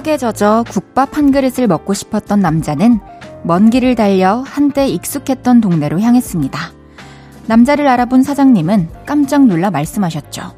[0.00, 3.00] 떡에 젖어 국밥 한 그릇을 먹고 싶었던 남자는
[3.42, 6.58] 먼 길을 달려 한때 익숙했던 동네로 향했습니다.
[7.46, 10.54] 남자를 알아본 사장님은 깜짝 놀라 말씀하셨죠.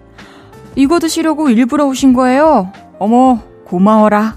[0.77, 2.73] 이거 드시려고 일부러 오신 거예요?
[3.01, 4.37] 어머, 고마워라.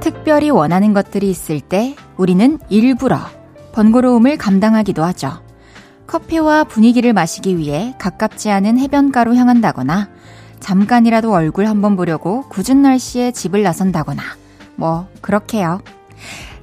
[0.00, 3.37] 특별히 원하는 것들이 있을 때 우리는 일부러
[3.72, 5.42] 번거로움을 감당하기도 하죠.
[6.06, 10.08] 커피와 분위기를 마시기 위해 가깝지 않은 해변가로 향한다거나
[10.60, 14.22] 잠깐이라도 얼굴 한번 보려고 굳은 날씨에 집을 나선다거나
[14.76, 15.80] 뭐 그렇게요.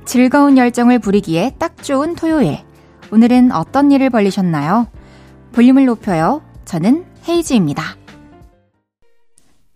[0.06, 2.60] 즐거운 열정을 부리기에 딱 좋은 토요일.
[3.12, 4.88] 오늘은 어떤 일을 벌리셨나요?
[5.52, 6.42] 볼륨을 높여요.
[6.66, 7.84] 저는 헤이즈입니다.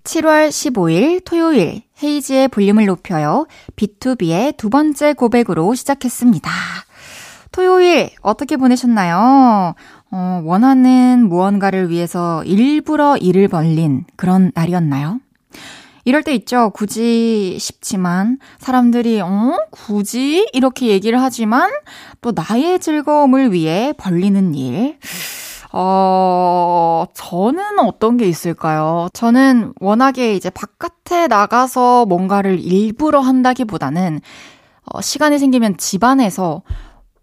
[0.03, 3.45] 7월 15일 토요일 헤이지의 볼륨을 높여요.
[3.75, 6.50] B2B의 두 번째 고백으로 시작했습니다.
[7.52, 9.75] 토요일 어떻게 보내셨나요?
[10.11, 15.19] 어, 원하는 무언가를 위해서 일부러 일을 벌린 그런 날이었나요?
[16.06, 16.72] 이럴 때 있죠.
[16.73, 19.58] 굳이 싶지만 사람들이 어?
[19.69, 21.69] 굳이 이렇게 얘기를 하지만
[22.22, 24.97] 또 나의 즐거움을 위해 벌리는 일.
[25.72, 29.08] 어, 저는 어떤 게 있을까요?
[29.13, 34.19] 저는 워낙에 이제 바깥에 나가서 뭔가를 일부러 한다기보다는
[34.86, 36.63] 어, 시간이 생기면 집안에서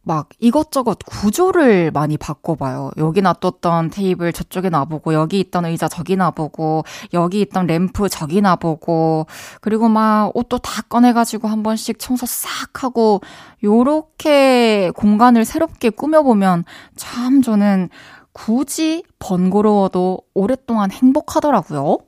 [0.06, 2.92] 막 이것저것 구조를 많이 바꿔봐요.
[2.96, 9.26] 여기 놔뒀던 테이블 저쪽에 놔보고, 여기 있던 의자 저기 놔보고, 여기 있던 램프 저기 놔보고,
[9.60, 13.20] 그리고 막 옷도 다 꺼내가지고 한 번씩 청소 싹 하고,
[13.64, 17.88] 요렇게 공간을 새롭게 꾸며보면 참 저는
[18.32, 21.98] 굳이 번거로워도 오랫동안 행복하더라고요.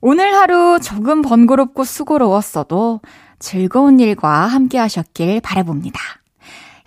[0.00, 3.00] 오늘 하루 조금 번거롭고 수고로웠어도
[3.38, 6.19] 즐거운 일과 함께 하셨길 바라봅니다.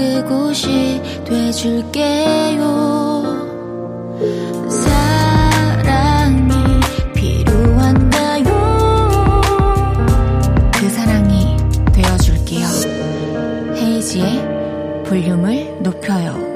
[0.00, 2.62] 그곳이 돼줄게요.
[4.70, 6.54] 사랑이?
[10.72, 10.88] 그
[11.92, 12.66] 되어줄게요.
[15.04, 16.48] 볼륨을 높여요.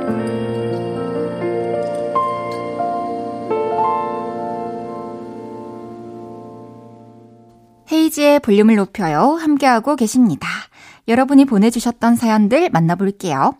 [7.92, 9.34] 헤이지의 볼륨을 높여요.
[9.34, 10.48] 함께하고 계십니다.
[11.08, 13.54] 여러분이 보내주셨던 사연들 만나볼게요.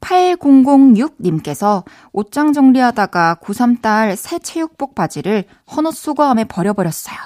[0.00, 5.44] 8006님께서 옷장 정리하다가 고3 딸 새 체육복 바지를
[5.76, 7.16] 헌옷 수거함에 버려버렸어요.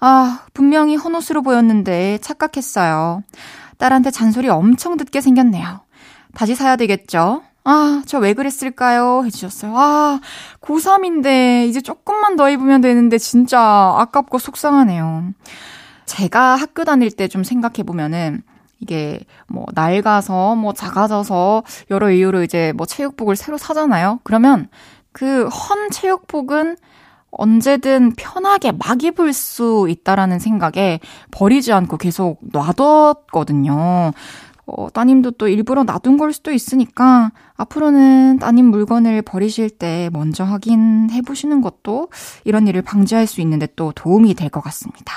[0.00, 3.22] 아, 분명히 헌옷으로 보였는데 착각했어요.
[3.78, 5.80] 딸한테 잔소리 엄청 듣게 생겼네요.
[6.34, 7.42] 다시 사야 되겠죠?
[7.64, 9.22] 아, 저 왜 그랬을까요?
[9.24, 9.72] 해주셨어요.
[9.76, 10.20] 아,
[10.60, 15.32] 고3인데 이제 조금만 더 입으면 되는데 진짜 아깝고 속상하네요.
[16.06, 18.42] 제가 학교 다닐 때 좀 생각해보면은
[18.82, 24.18] 이게 뭐 낡아서 뭐 작아져서 여러 이유로 이제 뭐 체육복을 새로 사잖아요.
[24.24, 24.68] 그러면
[25.12, 26.76] 그 헌 체육복은
[27.30, 31.00] 언제든 편하게 막 입을 수 있다라는 생각에
[31.30, 34.12] 버리지 않고 계속 놔뒀거든요.
[34.66, 41.20] 어, 따님도 또 일부러 놔둔 걸 수도 있으니까 앞으로는 따님 물건을 버리실 때 먼저 확인해
[41.22, 42.10] 보시는 것도
[42.44, 45.12] 이런 일을 방지할 수 있는데 또 도움이 될 것 같습니다.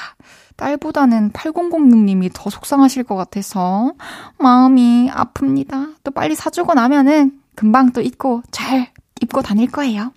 [0.58, 3.94] 딸보다는 8006님이 더 속상하실 것 같아서
[4.38, 5.96] 마음이 아픕니다.
[6.04, 8.90] 또 빨리 사주고 나면은 금방 또 입고 잘
[9.22, 10.12] 입고 다닐 거예요.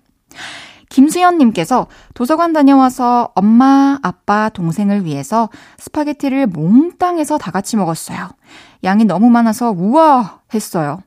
[0.89, 8.29] 김수현님께서 도서관 다녀와서 엄마, 아빠, 동생을 위해서 스파게티를 몽땅 해서 다 같이 먹었어요.
[8.83, 10.39] 양이 너무 많아서 우와!
[10.53, 11.01] 했어요.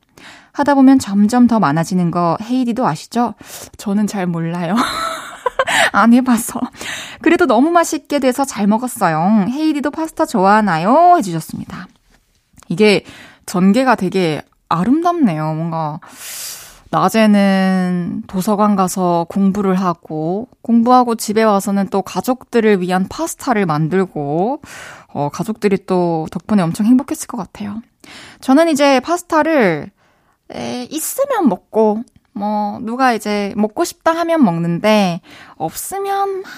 [0.53, 3.35] 하다 보면 점점 더 많아지는 거 헤이디도 아시죠?
[3.77, 4.77] 저는 잘 몰라요.
[5.93, 6.61] 안 해봐서.
[7.21, 9.47] 그래도 너무 맛있게 돼서 잘 먹었어요.
[9.49, 11.17] 헤이디도 파스타 좋아하나요?
[11.19, 11.89] 해주셨습니다.
[12.69, 13.05] 이게
[13.47, 15.55] 전개가 되게 아름답네요.
[15.55, 16.01] 뭔가
[16.91, 24.61] 낮에는 도서관 가서 공부를 하고, 공부하고 집에 와서는 또 가족들을 위한 파스타를 만들고,
[25.15, 27.81] 어, 가족들이 또 덕분에 엄청 행복했을 것 같아요.
[28.41, 29.91] 저는 이제 파스타를,
[30.55, 32.03] 에, 있으면 먹고,
[32.35, 35.21] 뭐, 누가 이제 먹고 싶다 하면 먹는데,
[35.57, 36.51] 없으면, 하,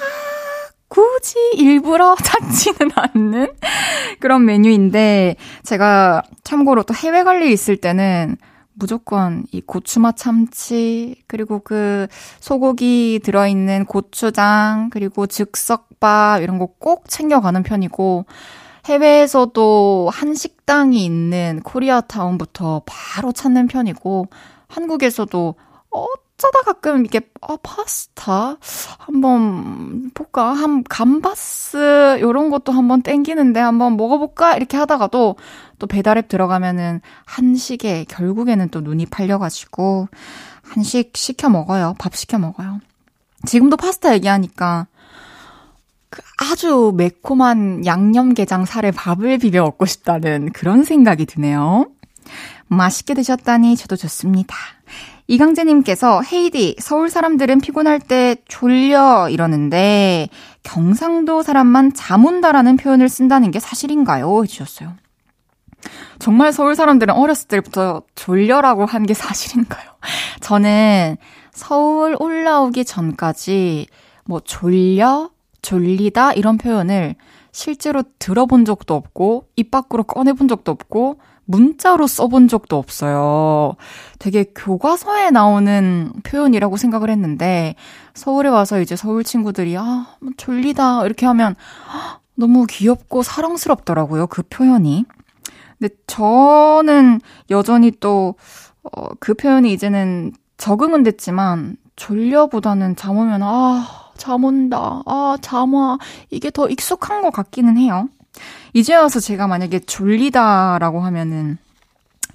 [0.88, 3.52] 굳이 일부러 찾지는 않는
[4.20, 8.36] 그런 메뉴인데, 제가 참고로 또 해외 갈일 있을 때는
[8.74, 12.06] 무조건 이 고추맛 참치, 그리고 그
[12.40, 18.26] 소고기 들어있는 고추장, 그리고 즉석밥, 이런 거 꼭 챙겨가는 편이고,
[18.86, 24.26] 해외에서도 한식당이 있는 코리아타운부터 바로 찾는 편이고,
[24.74, 25.54] 한국에서도
[25.90, 28.56] 어쩌다 가끔 이게 아 파스타
[28.98, 30.52] 한번 볼까?
[30.52, 34.56] 한 감바스 요런 것도 한번 땡기는데 한번 먹어볼까?
[34.56, 35.36] 이렇게 하다가도
[35.78, 40.08] 또 배달앱 들어가면은 한식에 결국에는 또 눈이 팔려가지고
[40.62, 41.94] 한식 시켜 먹어요.
[41.98, 42.80] 밥 시켜 먹어요.
[43.46, 44.88] 지금도 파스타 얘기하니까
[46.10, 51.86] 그 아주 매콤한 양념게장 살에 밥을 비벼 먹고 싶다는 그런 생각이 드네요.
[52.68, 54.54] 맛있게 드셨다니 저도 좋습니다.
[55.26, 60.28] 이강재님께서 헤이디, 서울 사람들은 피곤할 때 졸려 이러는데
[60.62, 64.42] 경상도 사람만 잠 온다라는 표현을 쓴다는 게 사실인가요?
[64.42, 64.92] 해주셨어요.
[66.18, 69.90] 정말 서울 사람들은 어렸을 때부터 졸려라고 한 게 사실인가요?
[70.40, 71.16] 저는
[71.52, 73.86] 서울 올라오기 전까지
[74.26, 75.30] 뭐 졸려,
[75.62, 77.14] 졸리다 이런 표현을
[77.52, 83.74] 실제로 들어본 적도 없고 입 밖으로 꺼내본 적도 없고 문자로 써본 적도 없어요.
[84.18, 87.74] 되게 교과서에 나오는 표현이라고 생각을 했는데,
[88.14, 91.54] 서울에 와서 이제 서울 친구들이, 아, 뭐 졸리다, 이렇게 하면,
[92.34, 95.04] 너무 귀엽고 사랑스럽더라고요, 그 표현이.
[95.78, 97.20] 근데 저는
[97.50, 98.34] 여전히 또,
[98.82, 103.86] 어, 그 표현이 이제는 적응은 됐지만, 졸려보다는 잠 오면, 아,
[104.16, 105.98] 잠 온다, 아, 잠 와.
[106.30, 108.08] 이게 더 익숙한 것 같기는 해요.
[108.72, 111.58] 이제 와서 제가 만약에 졸리다라고 하면은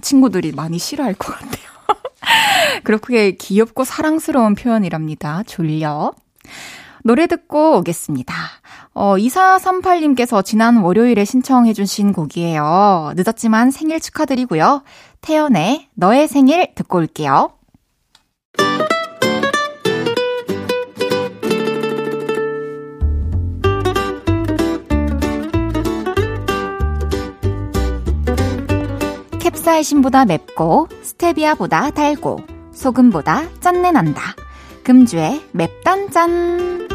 [0.01, 1.69] 친구들이 많이 싫어할 것 같아요.
[2.83, 5.43] 그렇게 귀엽고 사랑스러운 표현이랍니다.
[5.45, 6.13] 졸려.
[7.03, 8.33] 노래 듣고 오겠습니다.
[8.93, 13.13] 어, 2438님께서 지난 월요일에 신청해주신 곡이에요.
[13.15, 14.83] 늦었지만 생일 축하드리고요.
[15.21, 17.51] 태연의 너의 생일 듣고 올게요.
[29.59, 32.39] 캡사이신보다 맵고 스테비아보다 달고
[32.71, 34.33] 소금보다 짠내 난다.
[34.83, 36.87] 금주의 맵단짠.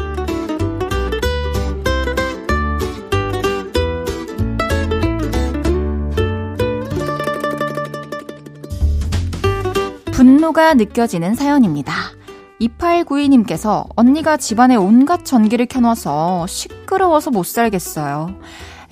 [10.11, 11.93] 분노가 느껴지는 사연입니다.
[12.61, 18.39] 2892님께서 언니가 집안에 온갖 전기를 켜놔서 시끄러워서 못 살겠어요.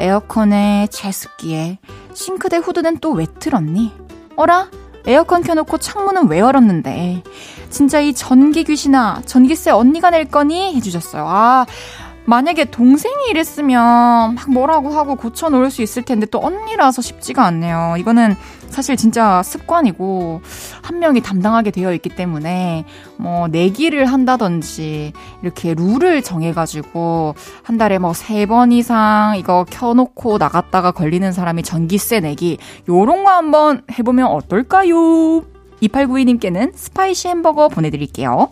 [0.04, 1.80] 에어컨에 제습기에
[2.14, 3.94] 싱크대 후드는 또 왜 틀었니?
[4.36, 4.68] 어라?
[5.06, 7.24] 에어컨 켜놓고 창문은 왜 열었는데?
[7.70, 10.76] 진짜 이 전기 귀신아, 전기세 언니가 낼 거니?
[10.76, 11.26] 해주셨어요.
[11.28, 11.66] 아,
[12.26, 17.96] 만약에 동생이 이랬으면 막 뭐라고 하고 고쳐놓을 수 있을 텐데 또 언니라서 쉽지가 않네요.
[17.98, 18.36] 이거는
[18.70, 20.42] 사실 진짜 습관이고
[20.82, 22.86] 한 명이 담당하게 되어 있기 때문에
[23.18, 30.92] 뭐 내기를 한다든지 이렇게 룰을 정해가지고 한 달에 뭐 세 번 이상 이거 켜놓고 나갔다가
[30.92, 32.58] 걸리는 사람이 전기세 내기
[32.90, 35.44] 요런 거 한번 해보면 어떨까요?
[35.82, 38.48] 2892님께는 spicy 햄버거 보내드릴게요.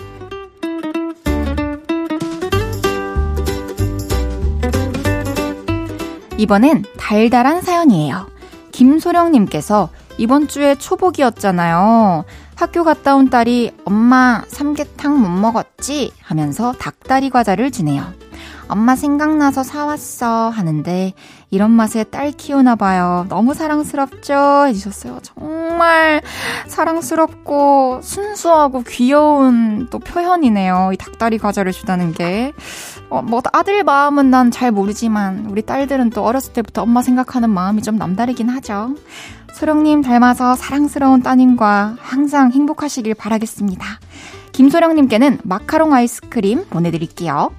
[6.41, 8.25] 이번엔 달달한 사연이에요.
[8.71, 12.25] 김소령님께서 이번 주에 초복이었잖아요.
[12.55, 16.11] 학교 갔다 온 딸이 엄마 삼계탕 못 먹었지?
[16.19, 18.03] 하면서 닭다리 과자를 주네요.
[18.67, 21.13] 엄마 생각나서 사왔어 하는데
[21.51, 23.25] 이런 맛에 딸 키우나 봐요.
[23.27, 24.65] 너무 사랑스럽죠?
[24.67, 25.19] 해주셨어요.
[25.21, 26.21] 정말
[26.67, 30.91] 사랑스럽고 순수하고 귀여운 또 표현이네요.
[30.93, 32.53] 이 닭다리 과자를 주다는 게.
[33.09, 37.81] 어, 뭐 아들 마음은 난 잘 모르지만 우리 딸들은 또 어렸을 때부터 엄마 생각하는 마음이
[37.81, 38.95] 좀 남다르긴 하죠.
[39.53, 43.85] 소령님 닮아서 사랑스러운 따님과 항상 행복하시길 바라겠습니다.
[44.53, 47.51] 김소령님께는 마카롱 아이스크림 보내드릴게요.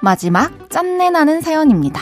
[0.00, 2.00] 마지막 짠내 나는 사연입니다.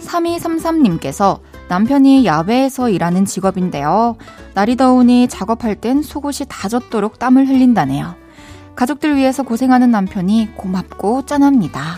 [0.00, 4.16] 3233님께서 남편이 야외에서 일하는 직업인데요.
[4.54, 8.14] 날이 더우니 작업할 땐 속옷이 다 젖도록 땀을 흘린다네요.
[8.74, 11.96] 가족들 위해서 고생하는 남편이 고맙고 짠합니다.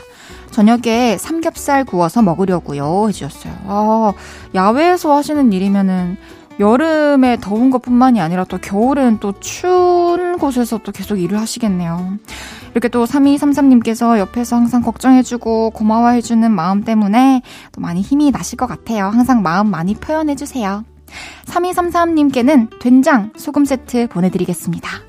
[0.50, 3.08] 저녁에 삼겹살 구워서 먹으려고요.
[3.08, 3.52] 해주셨어요.
[3.66, 4.12] 아,
[4.54, 6.16] 야외에서 하시는 일이면은
[6.60, 12.18] 여름에 더운 것 뿐만이 아니라 또 겨울엔 또 추운 곳에서 또 계속 일을 하시겠네요.
[12.72, 19.06] 이렇게 또 3233님께서 옆에서 항상 걱정해주고 고마워해주는 마음 때문에 또 많이 힘이 나실 것 같아요.
[19.06, 20.84] 항상 마음 많이 표현해주세요.
[21.46, 25.07] 3233님께는 된장 소금 세트 보내드리겠습니다.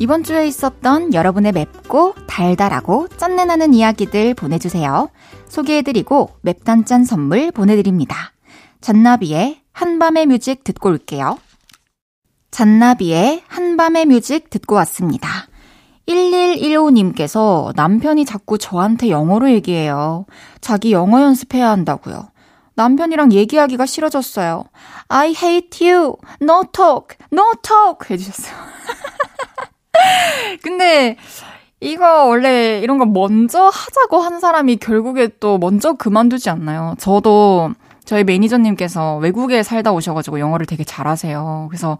[0.00, 5.10] 이번 주에 있었던 여러분의 맵고 달달하고 짠내나는 이야기들 보내주세요.
[5.48, 8.32] 소개해드리고 맵단짠 선물 보내드립니다.
[8.80, 11.36] 잔나비의 한밤의 뮤직 듣고 올게요.
[12.52, 15.28] 잔나비의 한밤의 뮤직 듣고 왔습니다.
[16.06, 20.26] 1115님께서 남편이 자꾸 저한테 영어로 얘기해요.
[20.60, 22.30] 자기 영어 연습해야 한다고요.
[22.76, 24.64] 남편이랑 얘기하기가 싫어졌어요.
[25.08, 26.14] I hate you.
[26.40, 27.18] No talk.
[27.32, 28.08] No talk.
[28.08, 28.54] 해주셨어요.
[30.62, 31.16] 근데
[31.80, 36.94] 이거 원래 이런 거 먼저 하자고 한 사람이 결국에 또 먼저 그만두지 않나요?
[36.98, 37.72] 저도
[38.04, 41.66] 저희 매니저님께서 외국에 살다 오셔가지고 영어를 되게 잘하세요.
[41.68, 41.98] 그래서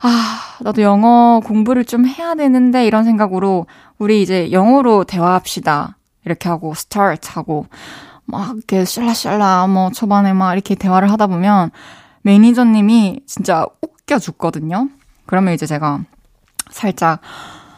[0.00, 3.66] 아, 나도 영어 공부를 좀 해야 되는데 이런 생각으로
[3.98, 5.96] 우리 이제 영어로 대화합시다.
[6.24, 7.66] 이렇게 하고 스타트 하고
[8.24, 11.70] 막 이렇게 샬라샬라 뭐 초반에 막 이렇게 대화를 하다 보면
[12.22, 14.88] 매니저님이 진짜 웃겨 죽거든요.
[15.26, 16.00] 그러면 이제 제가
[16.70, 17.20] 살짝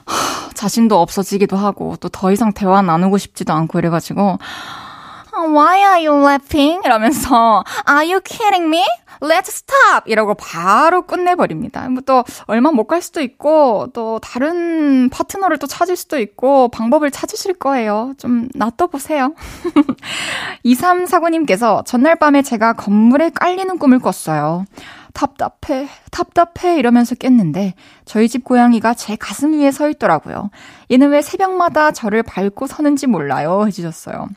[0.08, 4.38] 하, 자신도 없어지기도 하고 또 더 이상 대화 나누고 싶지도 않고 이래가지고
[5.34, 6.80] Why are you laughing?
[6.84, 8.84] 이러면서 Are you kidding me?
[9.20, 10.02] Let's stop!
[10.06, 11.88] 이라고 바로 끝내버립니다.
[11.90, 17.10] 뭐 또 얼마 못 갈 수도 있고 또 다른 파트너를 또 찾을 수도 있고 방법을
[17.12, 18.14] 찾으실 거예요.
[18.18, 19.34] 좀 놔둬보세요.
[20.64, 24.64] 2349님께서 전날 밤에 제가 건물에 깔리는 꿈을 꿨어요.
[25.14, 27.74] 답답해, 답답해 이러면서 깼는데
[28.04, 30.50] 저희 집 고양이가 제 가슴 위에 서 있더라고요.
[30.90, 34.28] 얘는 왜 새벽마다 저를 밟고 서는지 몰라요 해주셨어요.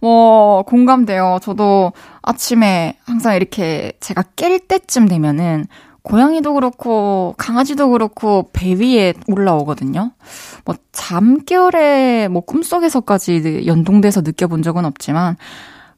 [0.00, 1.38] 뭐, 공감돼요.
[1.42, 5.66] 저도 아침에 항상 이렇게 제가 깰 때쯤 되면은
[6.02, 10.10] 고양이도 그렇고 강아지도 그렇고 배 위에 올라오거든요.
[10.64, 15.36] 뭐 잠결에 뭐 꿈속에서까지 연동돼서 느껴본 적은 없지만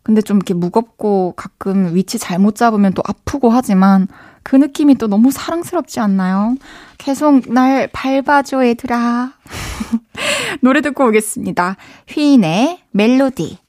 [0.05, 4.07] 근데 좀 이렇게 무겁고 가끔 위치 잘못 잡으면 또 아프고 하지만
[4.43, 6.57] 그 느낌이 또 너무 사랑스럽지 않나요?
[6.99, 9.33] 계속 날 밟아줘, 얘들아.
[10.61, 11.77] 노래 듣고 오겠습니다.
[12.09, 13.64] 휘인의 멜로디.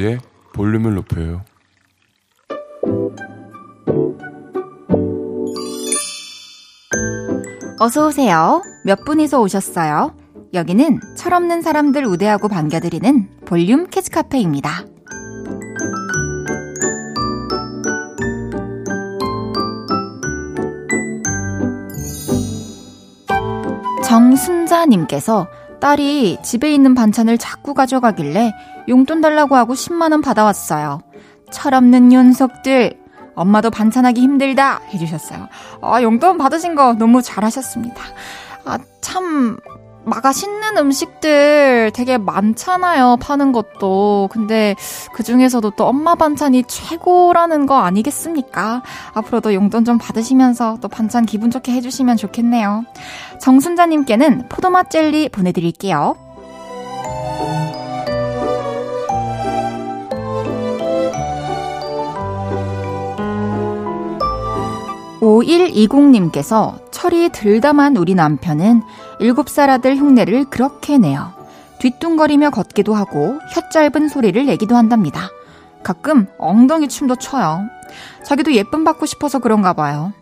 [0.00, 0.18] 헤이지의
[0.54, 1.42] 볼륨을 높여요.
[7.78, 8.62] 어서 오세요.
[8.84, 10.14] 몇 분이서 오셨어요?
[10.52, 14.84] 여기는 철없는 사람들 우대하고 반겨드리는 볼륨 캐치 카페입니다.
[24.04, 25.46] 정순자님께서
[25.80, 28.52] 딸이 집에 있는 반찬을 자꾸 가져가길래
[28.90, 31.00] 용돈 달라고 하고 10만원 받아왔어요.
[31.50, 33.00] 철없는 녀석들.
[33.34, 34.80] 엄마도 반찬하기 힘들다.
[34.92, 35.48] 해주셨어요.
[35.80, 38.02] 아, 용돈 받으신 거 너무 잘하셨습니다.
[38.66, 39.56] 아, 참,
[40.04, 43.18] 마가 씻는 음식들 되게 많잖아요.
[43.20, 44.28] 파는 것도.
[44.30, 44.74] 근데
[45.14, 48.82] 그 중에서도 또 엄마 반찬이 최고라는 거 아니겠습니까?
[49.14, 52.84] 앞으로도 용돈 좀 받으시면서 또 반찬 기분 좋게 해주시면 좋겠네요.
[53.40, 56.16] 정순자님께는 포도맛 젤리 보내드릴게요.
[65.20, 68.82] 5120님께서 철이 들다만 우리 남편은
[69.20, 71.32] 7살 아들 흉내를 그렇게 내요.
[71.78, 75.30] 뒤뚱거리며 걷기도 하고 혀 짧은 소리를 내기도 한답니다.
[75.82, 77.62] 가끔 엉덩이 춤도 춰요.
[78.24, 80.12] 자기도 예쁨 받고 싶어서 그런가 봐요.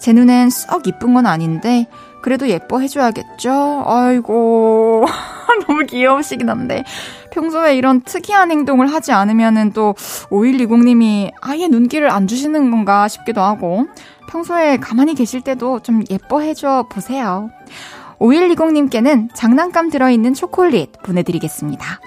[0.00, 1.86] 제 눈엔 썩 이쁜 건 아닌데
[2.22, 3.84] 그래도 예뻐해줘야겠죠?
[3.86, 5.06] 아이고
[5.66, 6.84] 너무 귀여우시긴 한데
[7.32, 9.94] 평소에 이런 특이한 행동을 하지 않으면은 또
[10.30, 13.86] 5120님이 아예 눈길을 안 주시는 건가 싶기도 하고
[14.30, 17.50] 평소에 가만히 계실 때도 좀 예뻐해줘 보세요.
[18.20, 22.00] 5120님께는 장난감 들어있는 초콜릿 보내드리겠습니다.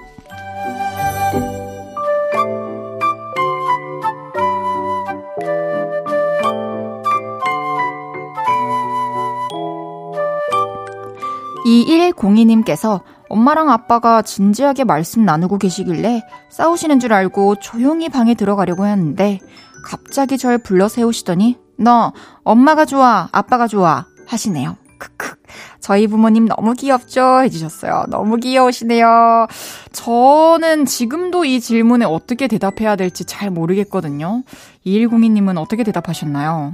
[11.65, 19.39] 이일공이님께서 엄마랑 아빠가 진지하게 말씀 나누고 계시길래 싸우시는 줄 알고 조용히 방에 들어가려고 했는데
[19.83, 22.13] 갑자기 절 불러 세우시더니 너
[22.43, 24.77] 엄마가 좋아 아빠가 좋아 하시네요.
[24.97, 25.35] 크크
[25.79, 27.41] 저희 부모님 너무 귀엽죠?
[27.43, 28.05] 해주셨어요.
[28.07, 29.47] 너무 귀여우시네요.
[29.91, 34.43] 저는 지금도 이 질문에 어떻게 대답해야 될지 잘 모르겠거든요.
[34.85, 36.73] 2102님은 어떻게 대답하셨나요?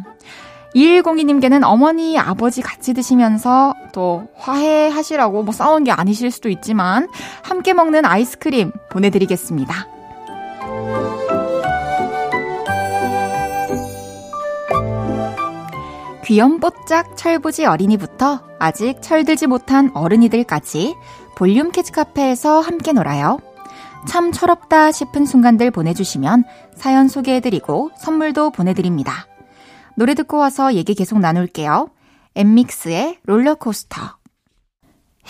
[0.75, 7.07] 2102님께는 어머니, 아버지 같이 드시면서 또 화해하시라고 뭐 싸운 게 아니실 수도 있지만
[7.41, 9.98] 함께 먹는 아이스크림 보내드리겠습니다.
[16.29, 20.95] 귀염뽀짝 철부지 어린이부터 아직 철들지 못한 어른이들까지
[21.35, 23.39] 볼륨 캐치 카페에서 함께 놀아요.
[24.07, 26.43] 참 철없다 싶은 순간들 보내주시면
[26.75, 29.25] 사연 소개해드리고 선물도 보내드립니다.
[29.95, 31.89] 노래 듣고 와서 얘기 계속 나눌게요.
[32.35, 33.99] 엠믹스의 롤러코스터.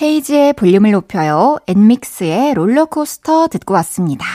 [0.02, 1.60] 헤이지의 볼륨을 높여요.
[1.68, 4.26] 엠믹스의 롤러코스터 듣고 왔습니다.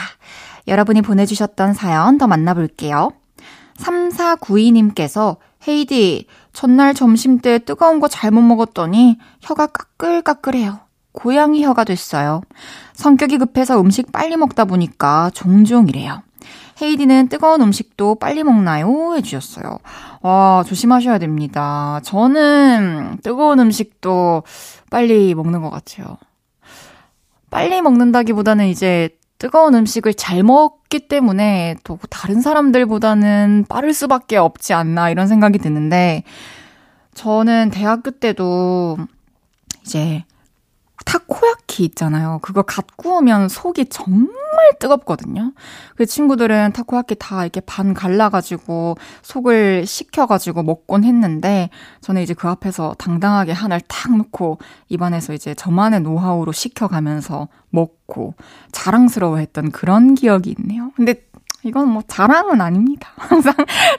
[0.67, 3.11] 여러분이 보내주셨던 사연 더 만나볼게요.
[3.77, 10.79] 3492님께서 헤이디, 전날 점심 때 뜨거운 거 잘못 먹었더니 혀가 까끌까끌해요.
[11.11, 12.41] 고양이 혀가 됐어요.
[12.93, 16.23] 성격이 급해서 음식 빨리 먹다 보니까 종종 이래요.
[16.81, 19.15] 헤이디는 뜨거운 음식도 빨리 먹나요?
[19.15, 19.79] 해주셨어요.
[20.21, 21.99] 와, 조심하셔야 됩니다.
[22.03, 24.43] 저는 뜨거운 음식도
[24.89, 26.17] 빨리 먹는 것 같아요.
[27.49, 35.09] 빨리 먹는다기보다는 이제 뜨거운 음식을 잘 먹기 때문에 또 다른 사람들보다는 빠를 수밖에 없지 않나
[35.09, 36.23] 이런 생각이 드는데
[37.13, 38.97] 저는 대학교 때도
[39.81, 40.23] 이제
[41.03, 42.39] 타코야키 있잖아요.
[42.41, 44.29] 그거 갓 구우면 속이 정말
[44.79, 45.51] 뜨겁거든요.
[45.95, 51.69] 그 친구들은 타코야키 다 이렇게 반 갈라가지고 속을 식혀가지고 먹곤 했는데
[52.01, 58.35] 저는 이제 그 앞에서 당당하게 하나를 탁 놓고 입안에서 이제 저만의 노하우로 식혀가면서 먹고
[58.71, 60.91] 자랑스러워했던 그런 기억이 있네요.
[60.95, 61.25] 근데
[61.63, 63.09] 이건 뭐 자랑은 아닙니다.
[63.17, 63.53] 항상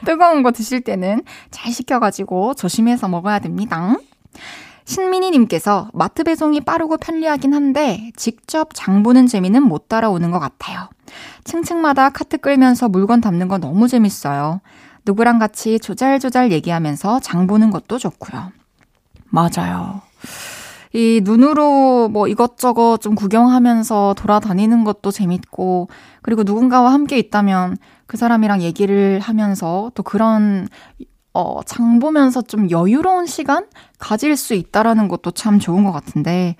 [0.04, 3.96] 뜨거운 거 드실 때는 잘 식혀가지고 조심해서 먹어야 됩니다.
[4.86, 10.88] 신민희님께서 마트 배송이 빠르고 편리하긴 한데 직접 장 보는 재미는 못 따라오는 것 같아요.
[11.44, 14.60] 층층마다 카트 끌면서 물건 담는 거 너무 재밌어요.
[15.04, 18.52] 누구랑 같이 조잘조잘 얘기하면서 장 보는 것도 좋고요.
[19.26, 20.00] 맞아요.
[20.92, 25.88] 이 눈으로 뭐 이것저것 좀 구경하면서 돌아다니는 것도 재밌고,
[26.22, 30.68] 그리고 누군가와 함께 있다면 그 사람이랑 얘기를 하면서 또 그런
[31.36, 33.66] 어, 장 보면서 좀 여유로운 시간
[33.98, 36.56] 가질 수 있다라는 것도 참 좋은 것 같은데,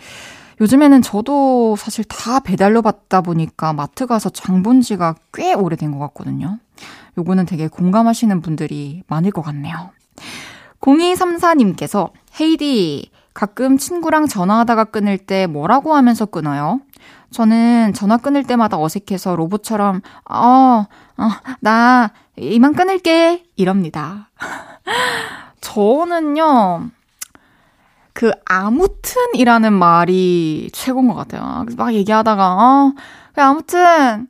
[0.60, 5.98] 요즘에는 저도 사실 다 배달로 받다 보니까 마트 가서 장 본 지가 꽤 오래된 것
[5.98, 6.58] 같거든요.
[7.16, 9.90] 요거는 되게 공감하시는 분들이 많을 것 같네요.
[10.80, 16.80] 0234님께서, 헤이디, 가끔 친구랑 전화하다가 끊을 때 뭐라고 하면서 끊어요?
[17.30, 20.36] 저는 전화 끊을 때마다 어색해서 로봇처럼, 어,
[21.18, 21.28] 어,
[21.60, 23.44] 나 이만 끊을게.
[23.57, 24.31] 이럽니다.
[25.61, 26.90] 저는요,
[28.12, 31.64] 그, 아무튼이라는 말이 최고인 것 같아요.
[31.77, 32.92] 막 얘기하다가, 어,
[33.35, 34.29] 그 아무튼,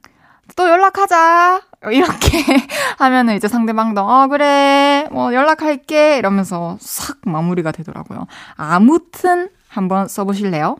[0.56, 1.62] 또 연락하자.
[1.92, 2.38] 이렇게
[2.98, 5.08] 하면은 이제 상대방도, 어, 그래.
[5.12, 6.18] 뭐, 연락할게.
[6.18, 8.26] 이러면서 싹 마무리가 되더라고요.
[8.56, 10.76] 아무튼 한번 써보실래요?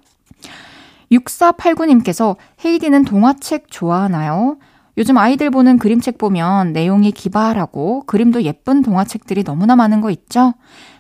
[1.13, 4.57] 6489님께서 헤이디는 동화책 좋아하나요?
[4.99, 10.55] 요즘 아이들 보는 그림책 보면 내용이 기발하고 그림도 예쁜 동화책들이 너무나 많은 거 있죠?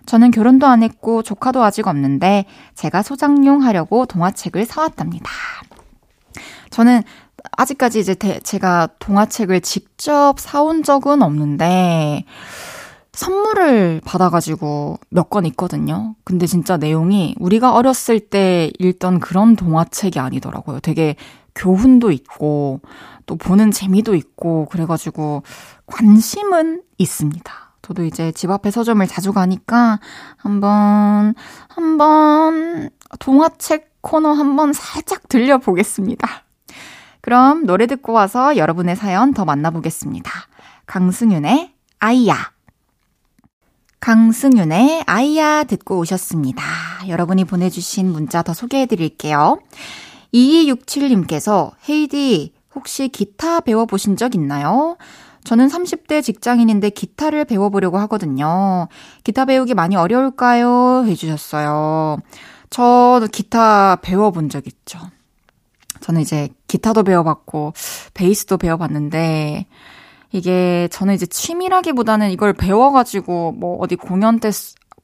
[0.04, 5.30] 저는 결혼도 안 했고 조카도 아직 없는데 제가 소장용 하려고 동화책을 사왔답니다.
[6.70, 7.02] 저는
[7.52, 12.24] 아직까지 이제 대, 제가 동화책을 직접 사온 적은 없는데
[13.16, 16.14] 선물을 받아가지고 몇 권 있거든요.
[16.24, 20.80] 근데 진짜 내용이 우리가 어렸을 때 읽던 그런 동화책이 아니더라고요.
[20.80, 21.16] 되게
[21.54, 22.80] 교훈도 있고
[23.26, 25.42] 또 보는 재미도 있고 그래가지고
[25.86, 27.52] 관심은 있습니다.
[27.82, 29.98] 저도 이제 집 앞에 서점을 자주 가니까
[30.36, 31.34] 한번
[31.68, 36.28] 한번 동화책 코너 한번 살짝 들려보겠습니다.
[37.20, 40.30] 그럼 노래 듣고 와서 여러분의 사연 더 만나보겠습니다.
[40.86, 42.55] 강승윤의 아이야.
[44.00, 46.62] 강승윤의 아이야 듣고 오셨습니다.
[47.08, 49.58] 여러분이 보내주신 문자 더 소개해 드릴게요.
[50.32, 54.96] 2267님께서 헤이디 혹시 기타 배워보신 적 있나요?
[55.44, 58.88] 저는 30대 직장인인데 기타를 배워보려고 하거든요.
[59.24, 61.04] 기타 배우기 많이 어려울까요?
[61.06, 62.18] 해주셨어요.
[62.70, 64.98] 저도 기타 배워본 적 있죠.
[66.00, 67.72] 저는 이제 기타도 배워봤고,
[68.14, 69.66] 베이스도 배워봤는데,
[70.32, 74.50] 이게 저는 이제 취미라기보다는 이걸 배워가지고 뭐 어디 공연 때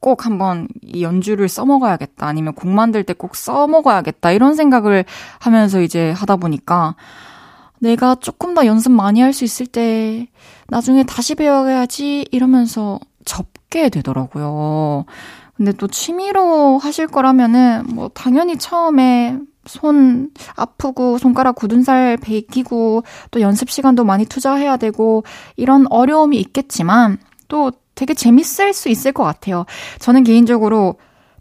[0.03, 2.27] 꼭 한번 이 연주를 써먹어야겠다.
[2.27, 4.33] 아니면 곡 만들 때 꼭 써먹어야겠다.
[4.33, 5.05] 이런 생각을
[5.39, 6.97] 하면서 이제 하다 보니까
[7.79, 10.27] 내가 조금 더 연습 많이 할 수 있을 때
[10.69, 15.05] 나중에 다시 배워야지 이러면서 접게 되더라고요.
[15.57, 23.41] 근데 또 취미로 하실 거라면은 뭐 당연히 처음에 손 아프고 손가락 굳은 살 베기고 또
[23.41, 25.25] 연습 시간도 많이 투자해야 되고
[25.57, 29.67] 이런 어려움이 있겠지만 또 되게 재밌을 수 있을 것 같아요.
[29.99, 30.97] 저는 개인적으로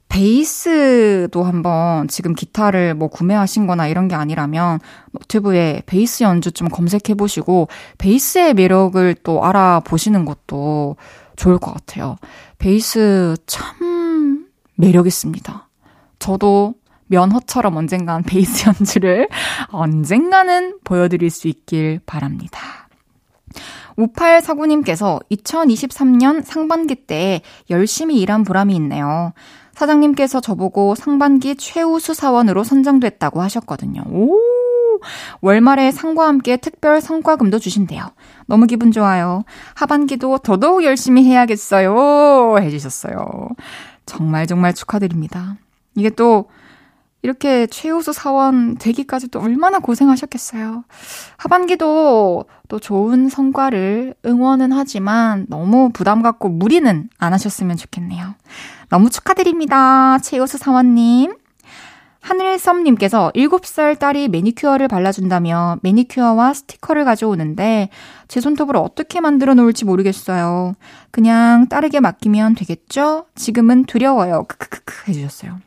[0.10, 4.79] 베이스도 한번 지금 기타를 뭐 구매하신 거나 이런 게 아니라면
[5.12, 10.97] 노트북에 베이스 연주 좀 검색해 보시고 베이스의 매력을 또 알아보시는 것도
[11.38, 12.17] 좋을 것 같아요.
[12.57, 15.69] 베이스 참 매력 있습니다.
[16.19, 16.75] 저도
[17.12, 19.28] 면허처럼 언젠간 베이스 연주를
[19.67, 22.60] 언젠가는 보여드릴 수 있길 바랍니다.
[23.97, 29.34] 5849님께서 2023년 상반기 때 열심히 일한 보람이 있네요.
[29.74, 34.04] 사장님께서 저보고 상반기 최우수 사원으로 선정됐다고 하셨거든요.
[34.10, 34.39] 오!
[35.41, 38.04] 월말에 상과 함께 특별 성과금도 주신대요.
[38.45, 39.43] 너무 기분 좋아요.
[39.74, 42.58] 하반기도 더더욱 열심히 해야겠어요.
[42.60, 43.50] 해주셨어요.
[44.06, 45.58] 정말 정말 축하드립니다.
[45.95, 46.45] 이게 또
[47.23, 50.84] 이렇게 최우수 사원 되기까지 도 얼마나 고생하셨겠어요.
[51.38, 58.34] 하반기도 또 좋은 성과를 응원은 하지만 너무 부담 갖고 무리는 안 하셨으면 좋겠네요.
[58.89, 60.17] 너무 축하드립니다.
[60.19, 61.36] 최우수 사원님.
[62.21, 67.89] 하늘섬님께서 7살 딸이 매니큐어를 발라준다며 매니큐어와 스티커를 가져오는데
[68.27, 70.73] 제 손톱을 어떻게 만들어 놓을지 모르겠어요.
[71.10, 73.25] 그냥 딸에게 맡기면 되겠죠?
[73.36, 74.43] 지금은 두려워요.
[74.47, 75.60] 크크크크 해주셨어요.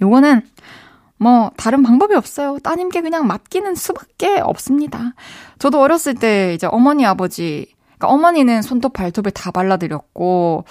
[0.00, 0.42] 요거는
[1.18, 2.58] 뭐 다른 방법이 없어요.
[2.62, 5.14] 따님께 그냥 맡기는 수밖에 없습니다.
[5.58, 7.66] 저도 어렸을 때 이제 어머니 아버지
[7.98, 10.64] 그러니까 어머니는 손톱 발톱에 다 발라드렸고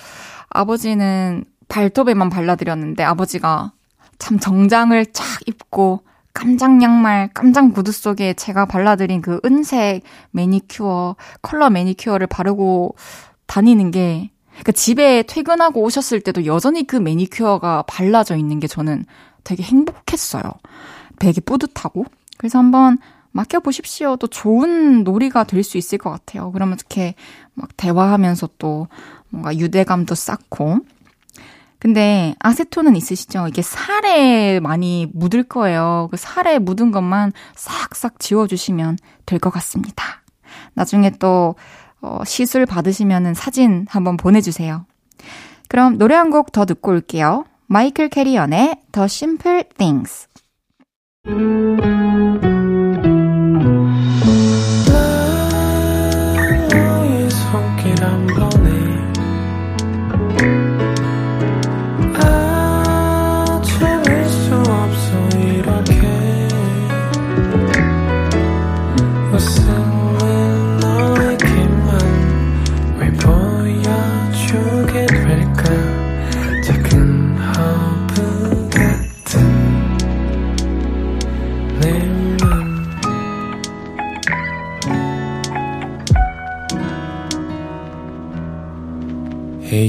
[0.50, 3.74] 아버지는 발톱에만 발라드렸는데 아버지가
[4.18, 6.02] 참 정장을 쫙 입고
[6.34, 12.96] 깜장 양말, 깜장 구두 속에 제가 발라드린 그 은색 매니큐어, 컬러 매니큐어를 바르고
[13.48, 19.06] 다니는 게, 그러니까 집에 퇴근하고 오셨을 때도 여전히 그 매니큐어가 발라져 있는 게 저는
[19.44, 20.44] 되게 행복했어요.
[21.20, 22.06] 되게 뿌듯하고.
[22.38, 22.98] 그래서 한번
[23.32, 24.16] 맡겨보십시오.
[24.18, 26.52] 또 좋은 놀이가 될 수 있을 것 같아요.
[26.52, 27.14] 그러면 이렇게
[27.54, 28.88] 막 대화하면서 또
[29.30, 30.80] 뭔가 유대감도 쌓고.
[31.80, 33.48] 근데 아세톤은 있으시죠?
[33.48, 36.08] 이게 살에 많이 묻을 거예요.
[36.10, 40.04] 그 살에 묻은 것만 싹싹 지워주시면 될 것 같습니다.
[40.74, 41.56] 나중에 또
[42.02, 44.86] 어, 시술 받으시면은 사진 한번 보내주세요.
[45.68, 47.46] 그럼 노래 한 곡 더 듣고 올게요.
[47.68, 50.28] 마이클 캐리언의 The Simple Things.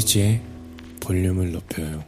[0.09, 0.41] 헤이지의
[1.01, 2.03] 볼륨을 높여요.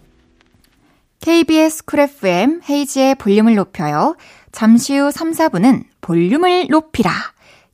[1.21, 4.17] KBS 쿨 FM 헤이지의 볼륨을 높여요.
[4.53, 7.11] 잠시 후 3, 4분은 볼륨을 높이라.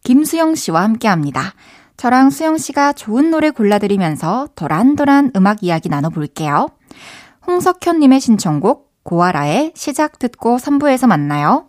[0.02, 1.54] 김수영 씨와 함께 합니다.
[1.96, 6.68] 저랑 수영 씨가 좋은 노래 골라드리면서 도란도란 음악 이야기 나눠볼게요.
[7.46, 11.68] 홍석현님의 신청곡 고아라의 시작 듣고 3부에서 만나요.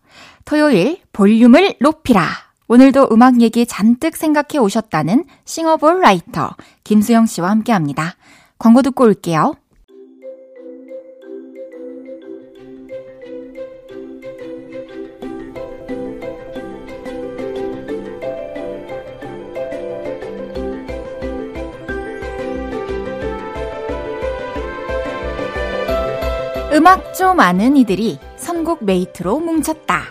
[0.45, 2.27] 토요일 볼륨을 높이라.
[2.67, 8.15] 오늘도 음악 얘기 잔뜩 생각해 오셨다는 싱어볼 라이터 김수영 씨와 함께 합니다.
[8.57, 9.55] 광고 듣고 올게요.
[26.73, 30.03] 음악 좀 아는 이들이 선곡 메이트로 뭉쳤다.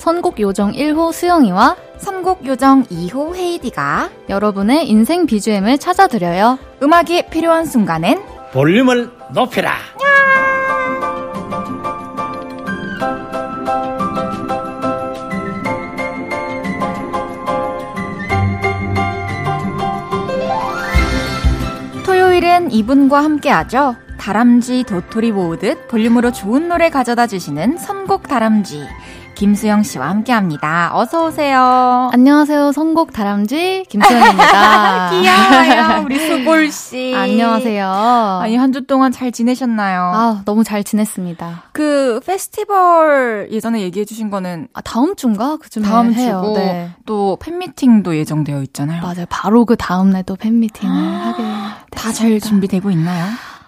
[0.00, 6.58] 선곡 요정 1호 수영이와 선곡 요정 2호 헤이디가 여러분의 인생 BGM을 찾아드려요.
[6.82, 8.18] 음악이 필요한 순간엔
[8.50, 9.74] 볼륨을 높여라.
[22.06, 23.96] 토요일은 이분과 함께하죠.
[24.20, 28.84] 다람쥐 도토리 모으듯 볼륨으로 좋은 노래 가져다 주시는 선곡 다람쥐.
[29.44, 30.90] 김수영 씨와 함께 합니다.
[30.92, 32.10] 어서 오세요.
[32.12, 32.72] 안녕하세요.
[32.72, 35.08] 선곡 다람쥐 김수영입니다.
[35.16, 36.02] 귀여워요.
[36.04, 37.14] 우리 수골 씨.
[37.16, 38.40] 안녕하세요.
[38.42, 40.12] 아니, 한 주 동안 잘 지내셨나요?
[40.14, 41.62] 아, 너무 잘 지냈습니다.
[41.72, 45.56] 그, 페스티벌 예전에 얘기해 주신 거는 아, 다음 주인가?
[45.56, 46.42] 그쯤에 다음 해요.
[46.44, 46.90] 주고 네.
[47.06, 49.00] 또 팬미팅도 예정되어 있잖아요.
[49.00, 49.24] 맞아요.
[49.30, 50.92] 바로 그 다음 날 또 팬미팅을
[51.24, 51.42] 하게
[51.92, 52.46] 다잘 됐습니다.
[52.46, 53.24] 준비되고 있나요?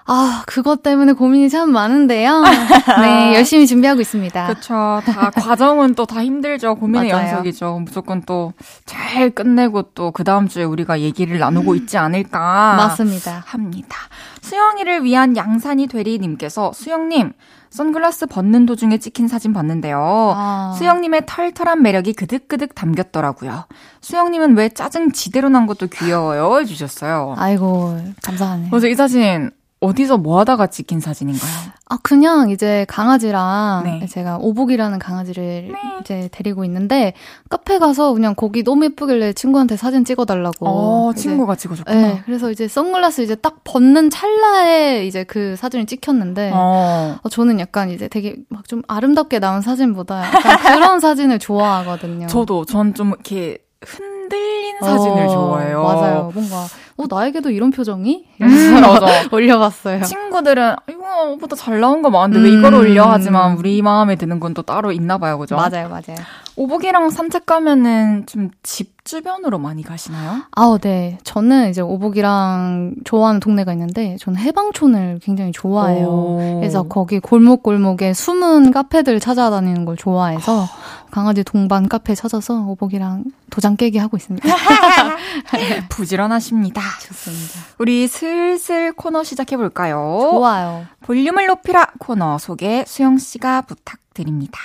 [0.07, 2.43] 아, 그것 때문에 고민이 참 많은데요.
[3.03, 4.47] 네, 열심히 준비하고 있습니다.
[4.47, 5.01] 그렇죠.
[5.05, 6.75] 다 과정은 또 다 힘들죠.
[6.75, 7.29] 고민의 맞아요.
[7.29, 7.81] 연속이죠.
[7.85, 8.53] 무조건 또
[8.85, 13.45] 잘 끝내고 또 그 다음 주에 우리가 얘기를 나누고 있지 않을까 맞습니다.
[13.47, 13.97] 합니다.
[14.41, 17.33] 수영이를 위한 양산이 되리 님께서 수영님
[17.71, 20.35] 선글라스 벗는 도중에 찍힌 사진 봤는데요.
[20.37, 20.75] 아.
[20.77, 23.65] 수영님의 털털한 매력이 그득그득 담겼더라고요.
[24.03, 27.37] 수영님은 왜 짜증 지대로 난 것도 귀여워요 해주셨어요.
[27.39, 28.67] 아이고, 감사하네.
[28.71, 29.51] 그래서 이 사진
[29.83, 31.51] 어디서 뭐 하다가 찍힌 사진인가요?
[31.89, 34.07] 아, 그냥 이제 강아지랑 네.
[34.07, 37.13] 제가 오복이라는 강아지를 이제 데리고 있는데
[37.51, 40.67] 카페 가서 그냥 거기 너무 예쁘길래 친구한테 사진 찍어달라고.
[40.67, 42.01] 어, 친구가 찍어줬구나.
[42.01, 47.19] 네, 그래서 이제 선글라스 이제 딱 벗는 찰나에 이제 그 사진이 찍혔는데, 어.
[47.23, 47.29] 어.
[47.29, 52.29] 저는 약간 이제 되게 막 좀 아름답게 나온 사진보다 약간 그런 사진을 좋아하거든요.
[52.29, 55.83] 저도 전 좀 이렇게 흔 들린 사진을 어, 좋아해요.
[55.83, 56.31] 맞아요.
[56.35, 56.65] 뭔가,
[56.97, 58.25] 어, 나에게도 이런 표정이?
[58.41, 59.07] 음, 맞아.
[59.31, 60.03] 올려봤어요.
[60.05, 62.81] 친구들은 이거 보다 잘 나온 거 많은데 왜 이걸 음.
[62.81, 65.57] 올려 하지만 우리 마음에 드는 건 또 따로 있나 봐요, 그죠?
[65.57, 66.17] 맞아요, 맞아요.
[66.57, 70.43] 오복이랑 산책 가면은 좀 집 주변으로 많이 가시나요?
[70.55, 71.19] 아, 네.
[71.25, 76.07] 저는 이제 오복이랑 좋아하는 동네가 있는데, 저는 해방촌을 굉장히 좋아해요.
[76.07, 76.59] 오.
[76.61, 80.67] 그래서 거기 골목골목에 숨은 카페들 찾아다니는 걸 좋아해서
[81.13, 84.49] 강아지 동반 카페 찾아서 오복이랑 도장 깨기 하고 있습니다.
[85.91, 86.81] 부지런하십니다.
[87.03, 87.61] 좋습니다.
[87.77, 90.31] 우리 슬슬 코너 시작해 볼까요?
[90.33, 90.87] 좋아요.
[91.03, 94.59] 볼륨을 높이라 코너 소개 수영 씨가 부탁드립니다.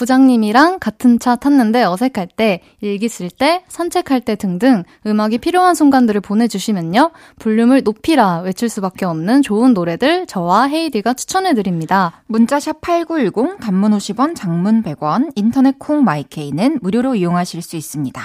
[0.00, 6.22] 부장님이랑 같은 차 탔는데 어색할 때, 일기 쓸 때, 산책할 때 등등 음악이 필요한 순간들을
[6.22, 7.10] 보내주시면요.
[7.38, 12.22] 볼륨을 높이라 외칠 수밖에 없는 좋은 노래들 저와 헤이디가 추천해드립니다.
[12.28, 18.22] 문자샵 8910, 단문 50원, 장문 100원, 인터넷 콩 마이케이는 무료로 이용하실 수 있습니다.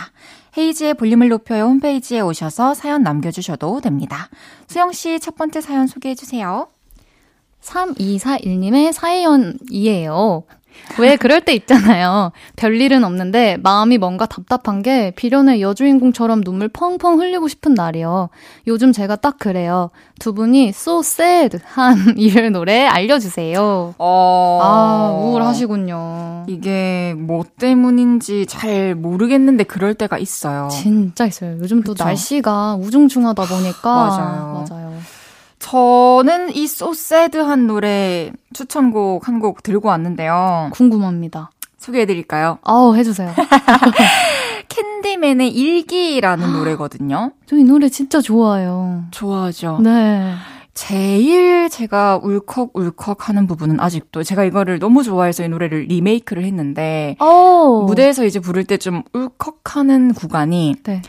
[0.57, 4.29] 헤이지의 볼륨을 높여요 홈페이지에 오셔서 사연 남겨주셔도 됩니다.
[4.67, 6.69] 수영씨 첫 번째 사연 소개해주세요.
[7.61, 10.43] 3241님의 사연이에요.
[10.97, 12.31] 왜 그럴 때 있잖아요.
[12.55, 18.29] 별일은 없는데 마음이 뭔가 답답한 게 비련의 여주인공처럼 눈물 펑펑 흘리고 싶은 날이요.
[18.67, 19.89] 요즘 제가 딱 그래요.
[20.19, 23.95] 두 분이 so sad 한 이 노래 알려주세요.
[23.97, 24.59] 어...
[24.61, 26.45] 아, 우울하시군요.
[26.47, 30.69] 이게 뭐 때문인지 잘 모르겠는데 그럴 때가 있어요.
[30.71, 31.57] 진짜 있어요.
[31.59, 32.03] 요즘 또 그쵸.
[32.03, 33.95] 날씨가 우중충하다 보니까.
[34.07, 34.65] 맞아요.
[34.69, 35.14] 맞아요.
[35.60, 40.70] 저는 이 소새드한 노래 추천곡 한 곡 들고 왔는데요.
[40.74, 41.52] 궁금합니다.
[41.78, 42.60] 소개해드릴까요?
[42.63, 43.34] 아우, 해주세요.
[44.70, 47.32] 캔디맨의 일기라는 노래거든요.
[47.46, 49.04] 저 이 노래 진짜 좋아요.
[49.12, 49.80] 좋아하죠.
[49.82, 50.34] 네.
[50.74, 57.84] 제일 제가 울컥울컥 하는 부분은 아직도 제가 이거를 너무 좋아해서 이 노래를 리메이크를 했는데 오.
[57.88, 61.02] 무대에서 이제 부를 때 좀 울컥하는 구간이 네.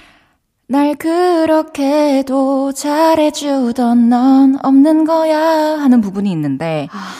[0.69, 7.13] 날 그렇게도 잘해주던 넌 없는 거야 하는 부분이 있는데 아.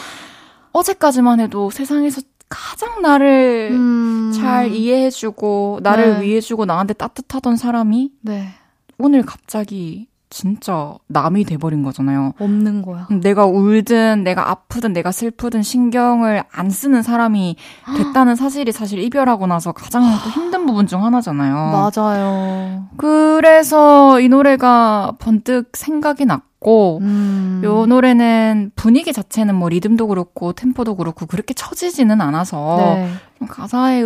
[0.73, 4.33] 어제까지만 해도 세상에서 가장 나를 음.
[4.35, 6.25] 잘 이해해주고 나를 네.
[6.25, 8.49] 위해주고 나한테 따뜻하던 사람이 네.
[8.97, 12.33] 오늘 갑자기 진짜 남이 돼버린 거잖아요.
[12.39, 13.07] 없는 거야.
[13.09, 17.55] 내가 울든 내가 아프든 내가 슬프든 신경을 안 쓰는 사람이
[17.97, 21.91] 됐다는 사실이 사실 이별하고 나서 가장 또 힘든 부분 중 하나잖아요.
[21.95, 22.87] 맞아요.
[22.97, 26.47] 그래서 이 노래가 번뜩 생각이 났고
[27.01, 27.61] 음.
[27.63, 33.09] 요 노래는 분위기 자체는 뭐 리듬도 그렇고 템포도 그렇고 그렇게 처지지는 않아서 네.
[33.37, 34.03] 좀 가사에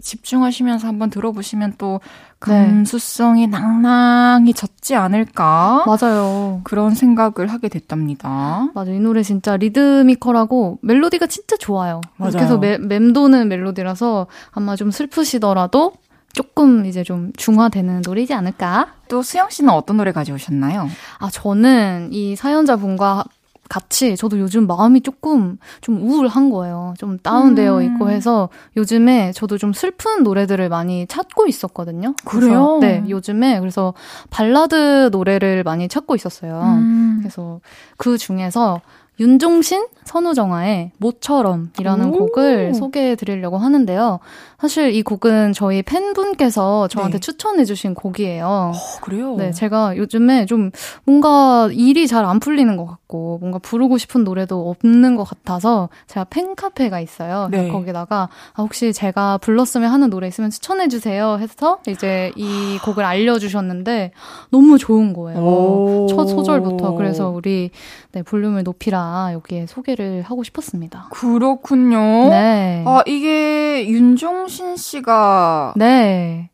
[0.00, 2.00] 집중하시면서 한번 들어보시면 또
[2.46, 2.66] 네.
[2.66, 6.60] 감수성이 낭낭히 젖지 않을까 맞아요.
[6.62, 8.68] 그런 생각을 하게 됐답니다.
[8.74, 8.92] 맞아.
[8.92, 12.00] 이 노래 진짜 리드미컬하고 멜로디가 진짜 좋아요.
[12.16, 12.32] 맞아요.
[12.32, 15.94] 그래서 매, 맴도는 멜로디라서 아마 좀 슬프시더라도
[16.38, 18.92] 조금 이제 좀 중화되는 노래이지 않을까?
[19.08, 20.88] 또 수영 씨는 어떤 노래 가져오셨나요?
[21.18, 23.24] 아, 저는 이 사연자분과
[23.68, 26.94] 같이 저도 요즘 마음이 조금 좀 우울한 거예요.
[26.96, 27.82] 좀 다운되어 음.
[27.82, 32.14] 있고 해서 요즘에 저도 좀 슬픈 노래들을 많이 찾고 있었거든요.
[32.24, 32.78] 그래요?
[32.78, 33.92] 그래서, 네, 요즘에 그래서
[34.30, 36.62] 발라드 노래를 많이 찾고 있었어요.
[36.62, 37.16] 음.
[37.18, 37.58] 그래서
[37.96, 38.80] 그 중에서
[39.20, 42.12] 윤종신, 선우정아의 모처럼이라는 오.
[42.12, 44.20] 곡을 소개해 드리려고 하는데요.
[44.60, 47.20] 사실 이 곡은 저희 팬분께서 저한테 네.
[47.20, 48.72] 추천해 주신 곡이에요.
[48.74, 49.36] 어, 그래요?
[49.36, 50.72] 네, 제가 요즘에 좀
[51.04, 56.24] 뭔가 일이 잘 안 풀리는 것 같고, 뭔가 부르고 싶은 노래도 없는 것 같아서, 제가
[56.24, 57.48] 팬카페가 있어요.
[57.52, 57.68] 네.
[57.68, 64.10] 거기다가, 아, 혹시 제가 불렀으면 하는 노래 있으면 추천해주세요 해서, 이제 이 곡을 알려주셨는데,
[64.50, 65.40] 너무 좋은 거예요.
[65.40, 66.06] 오.
[66.10, 66.94] 첫 소절부터.
[66.94, 67.70] 그래서 우리,
[68.10, 71.08] 네, 볼륨을 높이라 여기에 소개를 하고 싶었습니다.
[71.10, 72.28] 그렇군요.
[72.30, 72.82] 네.
[72.84, 76.50] 아, 이게 윤종 신 씨가 네.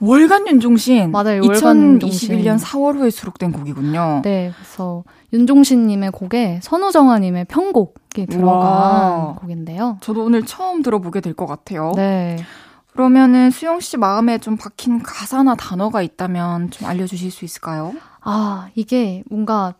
[0.00, 2.56] 월간 윤종신 맞아요, 월간 2021년 윤종신.
[2.56, 4.22] 4월 호에 수록된 곡이군요.
[4.24, 9.34] 네, 그래서 윤종신 님의 곡에 선우정아 님의 편곡이 들어간 와.
[9.40, 9.98] 곡인데요.
[10.00, 11.92] 저도 오늘 처음 들어보게 될 것 같아요.
[11.96, 12.36] 네.
[12.92, 17.92] 그러면은 수영 씨 마음에 좀 박힌 가사나 단어가 있다면 좀 알려 주실 수 있을까요?
[18.20, 19.74] 아, 이게 뭔가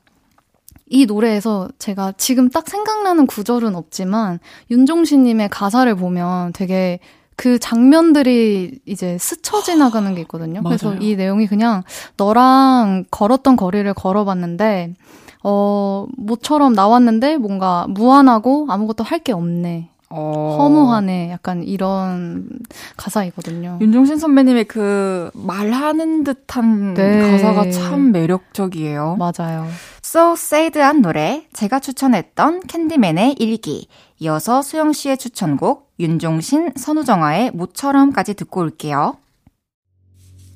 [0.86, 6.98] 이 노래에서 제가 지금 딱 생각나는 구절은 없지만 윤종신 님의 가사를 보면 되게
[7.36, 10.62] 그 장면들이 이제 스쳐 지나가는 게 있거든요.
[10.64, 10.94] 그래서.
[10.94, 11.82] 이 내용이 그냥
[12.16, 14.94] 너랑 걸었던 거리를 걸어봤는데
[15.42, 19.90] 어 모처럼 나왔는데 뭔가 무한하고 아무것도 할 게 없네.
[20.10, 20.56] 어...
[20.60, 21.30] 허무하네.
[21.32, 22.48] 약간 이런
[22.96, 23.78] 가사이거든요.
[23.80, 27.32] 윤종신 선배님의 그 말하는 듯한 네.
[27.32, 29.16] 가사가 참 매력적이에요.
[29.18, 29.66] 맞아요.
[30.04, 33.88] So Sad한 노래, 제가 추천했던 캔디맨의 일기,
[34.20, 39.16] 이어서 수영 씨의 추천곡, 윤종신, 선우정아의 모처럼까지 듣고 올게요.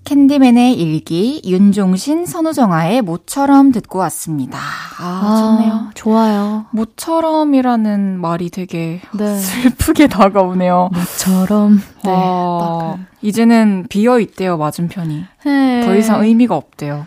[0.04, 4.58] 캔디맨의 일기, 윤종신, 선우정아의 모처럼 듣고 왔습니다.
[4.98, 5.90] 아, 좋네요.
[5.94, 6.64] 좋아요.
[6.70, 9.38] 모처럼이라는 말이 되게 네.
[9.38, 10.90] 슬프게 다가오네요.
[10.94, 11.82] 모처럼.
[12.04, 12.10] 네.
[12.10, 15.24] 아, 딱 이제는 비어 있대요, 맞은편이.
[15.44, 15.82] 네.
[15.84, 17.04] 더 이상 의미가 없대요.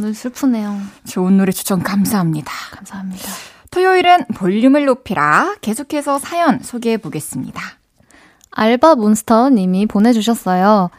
[0.00, 0.78] 오늘 슬프네요.
[1.06, 2.50] 좋은 노래 추천 감사합니다.
[2.72, 3.28] 감사합니다.
[3.72, 7.60] 토요일은 볼륨을 높이라 계속해서 사연 소개해 보겠습니다.
[8.50, 10.90] 알바 몬스터 님이 보내주셨어요.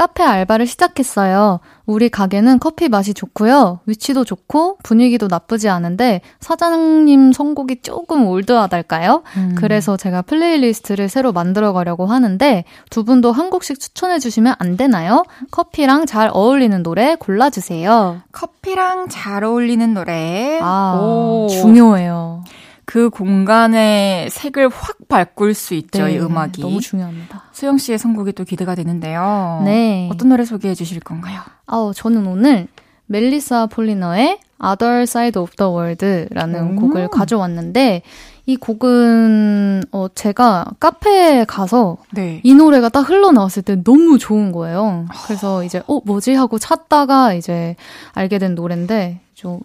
[0.00, 1.60] 카페 알바를 시작했어요.
[1.84, 3.80] 우리 가게는 커피 맛이 좋고요.
[3.84, 9.24] 위치도 좋고 분위기도 나쁘지 않은데 사장님 선곡이 조금 old하달까요?
[9.56, 15.24] 그래서 제가 playlist를 새로 만들어 가려고 하는데 두 분도 한 곡씩 추천해 주시면 안 되나요?
[15.50, 18.22] 커피랑 잘 어울리는 노래 골라 주세요.
[18.32, 20.60] 커피랑 잘 어울리는 노래.
[20.62, 22.42] 아, 오, 중요해요.
[22.90, 26.60] 그 공간의 색을 확 바꿀 수 있죠, 이 음악이.
[26.60, 27.44] 네, 너무 중요합니다.
[27.52, 29.62] 수영 씨의 선곡이 또 기대가 되는데요.
[29.64, 30.08] 네.
[30.12, 31.40] 어떤 노래 소개해 주실 건가요?
[31.66, 32.66] 아우, 저는 오늘
[33.06, 36.76] 멜리사 폴리너의 Other Side of the World라는 음.
[36.76, 38.02] 곡을 가져왔는데,
[38.46, 42.40] 이 곡은, 어, 제가 카페에 가서 네.
[42.42, 45.06] 이 노래가 딱 흘러나왔을 때 너무 좋은 거예요.
[45.26, 46.34] 그래서 이제, 어, 뭐지?
[46.34, 47.76] 하고 찾다가 이제
[48.14, 49.60] 알게 된 노래인데, 좀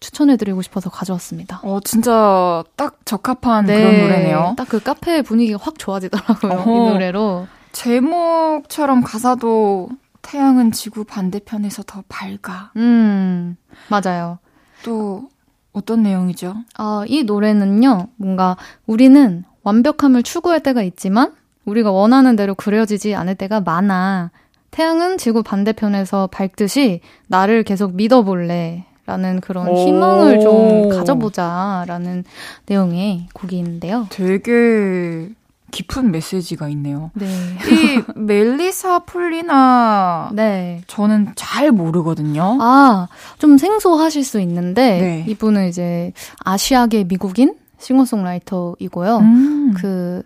[0.00, 1.60] 추천해드리고 싶어서 가져왔습니다.
[1.62, 4.54] 어, 진짜 딱 적합한 그런 노래네요.
[4.56, 6.52] 딱 그 카페 분위기가 확 좋아지더라고요.
[6.52, 6.70] 어허.
[6.70, 7.46] 이 노래로.
[7.72, 9.90] 제목처럼 가사도
[10.22, 12.72] 태양은 지구 반대편에서 더 밝아.
[12.76, 13.56] 음,
[13.88, 14.38] 맞아요.
[14.84, 15.28] 또
[15.72, 16.54] 어떤 내용이죠?
[16.76, 21.32] 아, 이 노래는요, 뭔가 우리는 완벽함을 추구할 때가 있지만
[21.64, 24.30] 우리가 원하는 대로 그려지지 않을 때가 많아.
[24.70, 28.86] 태양은 지구 반대편에서 밝듯이 나를 계속 믿어볼래.
[29.10, 29.74] 라는 그런 오.
[29.76, 32.22] 희망을 좀 가져보자라는
[32.66, 34.06] 내용의 곡이 있는데요.
[34.10, 35.28] 되게
[35.72, 37.10] 깊은 메시지가 있네요.
[37.14, 37.26] 네.
[37.26, 40.82] 이 멜리사 폴리나 네.
[40.86, 42.58] 저는 잘 모르거든요.
[42.60, 45.24] 아, 좀 생소하실 수 있는데, 네.
[45.28, 46.12] 이분은 이제
[46.44, 49.16] 아시아계 미국인 싱어송라이터이고요.
[49.18, 49.74] 음.
[49.76, 50.22] 그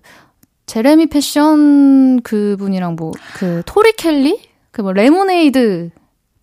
[0.66, 4.40] Jeremy Passion 그분이랑 뭐 그 Tori Kelly
[4.72, 5.90] 그 뭐 레모네이드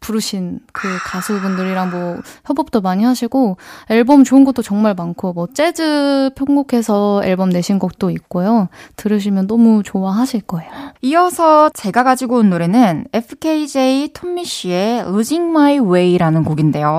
[0.01, 3.55] 부르신 그 가수분들이랑 뭐 협업도 많이 하시고
[3.89, 8.67] 앨범 좋은 것도 정말 많고 뭐 재즈 편곡해서 앨범 내신 곡도 있고요.
[8.97, 10.69] 들으시면 너무 좋아하실 거예요.
[11.01, 16.89] 이어서 제가 가지고 온 노래는 FKJ Tom Misch의 Losing My Way라는 곡인데요.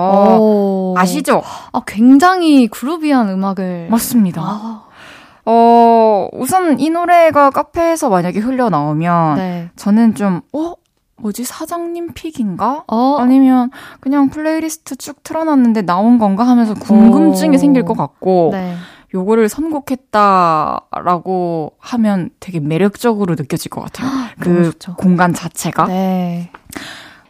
[0.41, 0.95] 오.
[0.97, 1.43] 아시죠?
[1.73, 4.43] 아 굉장히 groovy한 음악을 맞습니다.
[4.43, 4.85] 아,
[5.45, 9.71] 어, 우선 이 노래가 카페에서 만약에 흘러나오면 네.
[9.75, 10.75] 저는 좀, 어?
[11.23, 11.45] 뭐지?
[11.45, 12.83] 사장님 pick인가?
[12.89, 13.71] 어, 아니면
[14.01, 17.59] 그냥 플레이리스트 쭉 틀어놨는데 나온 건가 하면서 궁금증이 오.
[17.59, 18.75] 생길 것 같고 네.
[19.15, 20.93] 요거를 선곡했다라고
[21.79, 24.11] 하면 되게 매력적으로 느껴질 것 같아요.
[24.41, 24.73] 그.
[24.97, 25.87] 공간 자체가.
[25.87, 26.51] 네.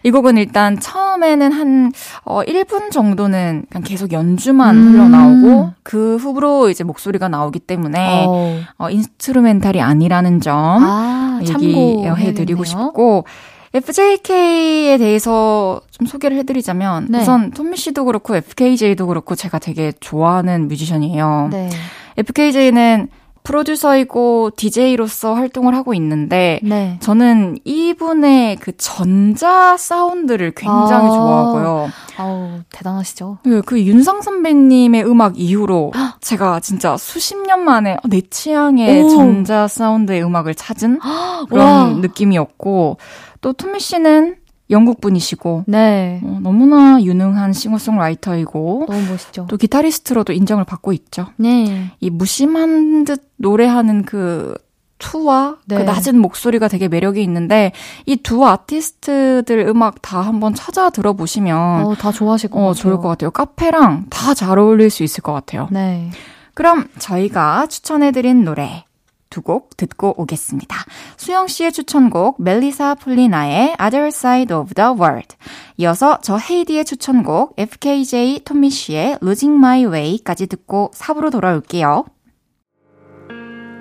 [0.04, 1.92] 이 곡은 일단 처음에는 한
[2.24, 4.92] 어, 1분 정도는 그냥 계속 연주만 음.
[4.92, 8.60] 흘러나오고 그 후로 이제 목소리가 나오기 때문에 어.
[8.78, 12.64] 어, instrumental이 아니라는 점 아, 얘기해드리고.
[12.64, 13.26] 싶고
[13.74, 17.20] FJK에 대해서 좀 소개를 해드리자면 네.
[17.20, 21.48] 우선 톰미 씨도 그렇고 FKJ도 그렇고 제가 되게 좋아하는 뮤지션이에요.
[21.50, 21.70] 네.
[22.18, 23.08] FKJ는
[23.42, 26.96] 프로듀서이고 DJ로서 활동을 하고 있는데 네.
[27.00, 31.10] 저는 이분의 그 전자 사운드를 굉장히 아.
[31.10, 31.90] 좋아하고요.
[32.18, 33.38] 아우, 대단하시죠?
[33.42, 39.08] 그, 그 윤상 선배님의 음악 이후로 제가 진짜 수십 년 만에 내 취향의 오.
[39.08, 41.00] 전자 사운드의 음악을 찾은
[41.50, 41.88] 그런 와.
[42.00, 42.98] 느낌이었고
[43.40, 44.36] 또 토미 씨는
[44.72, 46.20] 영국 분이시고 네.
[46.24, 49.46] 어, 너무나 유능한 싱어송라이터이고 너무 멋있죠.
[49.48, 51.26] 또 기타리스트로도 인정을 받고 있죠.
[51.36, 51.92] 네.
[52.00, 54.54] 이 무심한 듯 노래하는 그
[54.98, 55.82] 투와 그 네.
[55.84, 57.72] 낮은 목소리가 되게 매력이 있는데
[58.06, 62.74] 이 두 아티스트들 음악 다 한번 찾아 들어보시면 어, 다 좋아하실 것 어, 같아요.
[62.74, 63.30] 좋을 것 같아요.
[63.32, 65.68] 카페랑 다 잘 어울릴 수 있을 것 같아요.
[65.72, 66.10] 네.
[66.54, 68.84] 그럼 저희가 추천해드린 노래
[69.32, 70.76] 두 곡 듣고 오겠습니다.
[71.16, 75.34] 수영 씨의 추천곡 멜리사 폴리나의 Other Side of the World
[75.78, 82.04] 이어서 저 헤이디의 추천곡 FKJ 토미 씨의 Losing My Way까지 듣고 4부로 돌아올게요.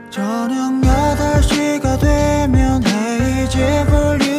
[0.09, 4.30] 저녁 8시가 되면 헤이즈 볼륨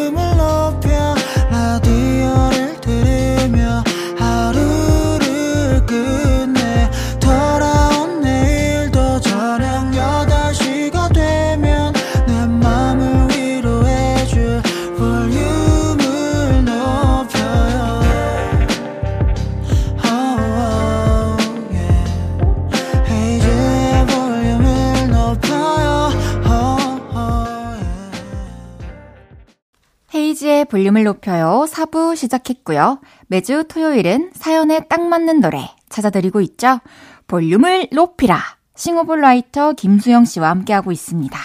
[30.64, 31.66] 볼륨을 높여요.
[31.68, 33.00] 4부 시작했고요.
[33.26, 36.80] 매주 토요일은 사연에 딱 맞는 노래 찾아드리고 있죠.
[37.26, 38.40] 볼륨을 높이라.
[38.74, 41.38] 싱어송라이터 김수영 씨와 함께하고 있습니다.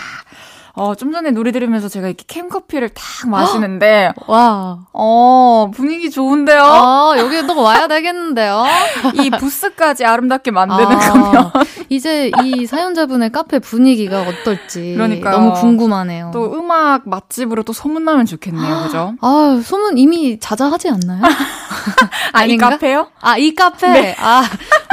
[0.78, 4.78] 어, 좀 전에 노래 들으면서 제가 이렇게 캔커피를 탁 마시는데, 와.
[4.94, 6.62] 어, 분위기 좋은데요?
[6.62, 8.64] 아, 여기 또 와야 되겠는데요?
[9.20, 11.52] 이 부스까지 아름답게 만드는 아, 거면.
[11.90, 15.36] 이제 이 사연자분의 카페 분위기가 어떨지 그러니까요.
[15.36, 16.30] 너무 궁금하네요.
[16.32, 18.84] 또 음악 맛집으로 또 소문나면 좋겠네요.
[18.84, 19.16] 그죠?
[19.22, 21.24] 아, 소문 이미 자자하지 않나요?
[22.34, 22.56] 아, 이?
[22.58, 23.08] 카페요?
[23.22, 24.16] 아, 이 카페.
[24.20, 24.44] 아,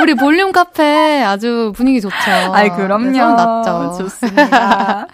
[0.01, 2.15] 우리 볼륨 카페 아주 분위기 좋죠.
[2.53, 3.11] 아이, 그럼요.
[3.11, 3.99] 네, 소문 났죠.
[3.99, 5.07] 좋습니다.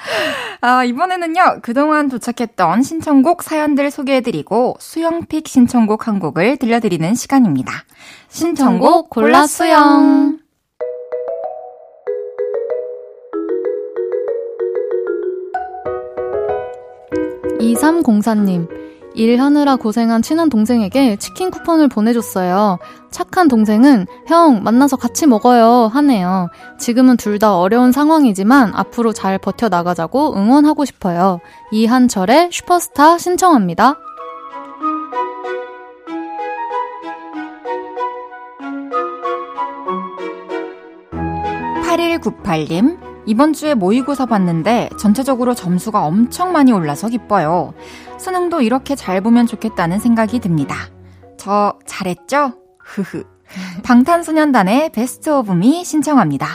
[0.62, 7.72] 아, 이번에는요, 그동안 도착했던 신청곡 사연들 소개해드리고, 수영픽 신청곡 한 곡을 들려드리는 시간입니다.
[8.28, 10.38] 신청곡 골라 수영.
[17.60, 18.68] 2304님,
[19.14, 22.78] 일하느라 고생한 친한 동생에게 치킨 쿠폰을 보내줬어요.
[23.10, 26.48] 착한 동생은 형 만나서 같이 먹어요 하네요.
[26.78, 31.40] 지금은 둘 다 어려운 상황이지만 앞으로 잘 버텨나가자고 응원하고 싶어요.
[31.72, 33.96] 이한철의 슈퍼스타 신청합니다.
[41.82, 47.74] 팔 8198님, 이번 주에 모의고사 봤는데 전체적으로 점수가 엄청 많이 올라서 기뻐요.
[48.18, 50.76] 수능도 이렇게 잘 보면 좋겠다는 생각이 듭니다.
[51.36, 52.54] 저 잘했죠?
[52.78, 53.24] 흐흐.
[53.82, 56.48] 방탄소년단의 Best of Me 신청합니다.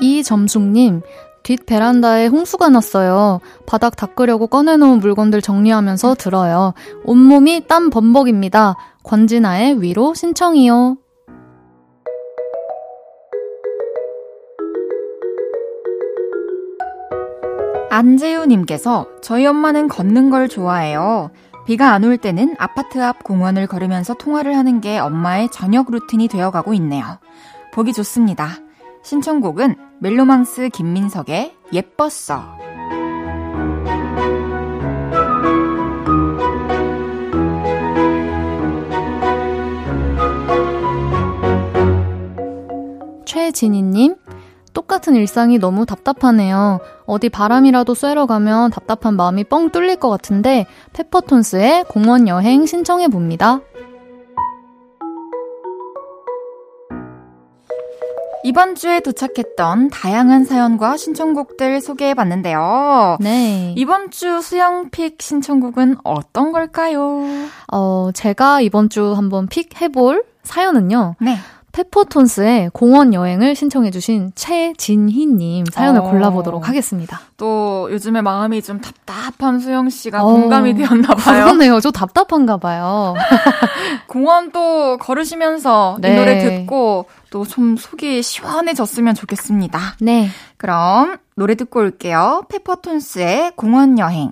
[0.00, 1.02] 이점숙님,
[1.42, 3.40] 뒷 베란다에 홍수가 났어요.
[3.66, 6.74] 바닥 닦으려고 꺼내놓은 물건들 정리하면서 들어요.
[7.04, 8.76] 온몸이 땀 범벅입니다.
[9.02, 10.96] 권진아의 위로 신청이요.
[17.90, 21.30] 안재우님께서 저희 엄마는 걷는 걸 좋아해요.
[21.66, 26.74] 비가 안 올 때는 아파트 앞 공원을 걸으면서 통화를 하는 게 엄마의 저녁 루틴이 되어가고
[26.74, 27.04] 있네요.
[27.72, 28.48] 보기 좋습니다.
[29.02, 32.42] 신청곡은 멜로망스 김민석의 예뻤어.
[43.24, 44.16] 최진희님,
[44.74, 46.80] 똑같은 일상이 너무 답답하네요.
[47.06, 53.60] 어디 바람이라도 쐬러 가면 답답한 마음이 뻥 뚫릴 것 같은데, 페퍼톤스의 공원 여행 신청해 봅니다.
[58.44, 63.16] 이번 주에 도착했던 다양한 사연과 신청곡들 소개해 봤는데요.
[63.20, 63.72] 네.
[63.76, 67.22] 이번 주 수영픽 신청곡은 어떤 걸까요?
[67.72, 71.16] 어, 제가 이번 주 한번 픽 해볼 사연은요.
[71.20, 71.36] 네.
[71.72, 76.10] 페퍼톤스의 공원 여행을 신청해주신 최진희님 사연을 어.
[76.10, 77.20] 골라보도록 하겠습니다.
[77.36, 81.44] 또 요즘에 마음이 좀 답답한 수영 씨가 어, 공감이 되었나 봐요.
[81.44, 81.80] 그러네요.
[81.80, 83.14] 저 답답한가 봐요.
[84.06, 86.16] 공원 또 걸으시면서 이 네.
[86.16, 89.96] 노래 듣고 또 좀 속이 시원해졌으면 좋겠습니다.
[90.00, 90.28] 네.
[90.56, 92.44] 그럼 노래 듣고 올게요.
[92.48, 94.30] 페퍼톤스의 공원 여행.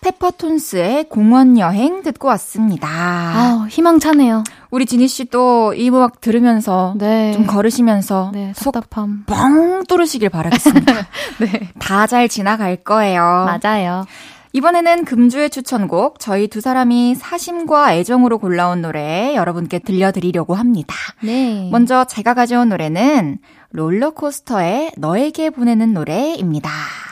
[0.00, 2.88] 페퍼톤스의 공원 여행 듣고 왔습니다.
[2.88, 4.42] 아, 희망차네요.
[4.70, 7.32] 우리 지니 씨도 이 음악 들으면서 네.
[7.32, 9.24] 좀 걸으시면서 네, 속 답답함.
[9.26, 10.92] 뻥 뚫으시길 바라겠습니다.
[11.40, 11.68] 네.
[11.78, 13.46] 다 잘 지나갈 거예요.
[13.62, 14.04] 맞아요.
[14.52, 20.94] 이번에는 금주의 추천곡 저희 두 사람이 사심과 애정으로 골라온 노래 여러분께 들려드리려고 합니다.
[21.22, 21.68] 네.
[21.70, 23.38] 먼저 제가 가져온 노래는
[23.70, 26.68] 롤러코스터의 너에게 보내는 노래입니다.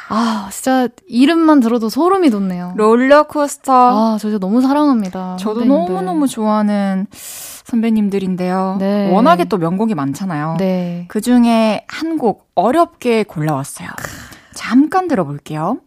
[0.09, 2.73] 아, 진짜 이름만 들어도 소름이 돋네요.
[2.77, 5.37] 롤러코스터 아, 저 진짜 너무 사랑합니다.
[5.39, 5.95] 저도 선배님들.
[5.95, 8.77] 너무너무 좋아하는 선배님들인데요.
[8.81, 9.11] 네.
[9.13, 10.57] 워낙에 또 명곡이 많잖아요.
[10.59, 11.05] 네.
[11.09, 13.89] 그 중에 한 곡 어렵게 골라왔어요.
[14.55, 15.79] 잠깐 들어볼게요.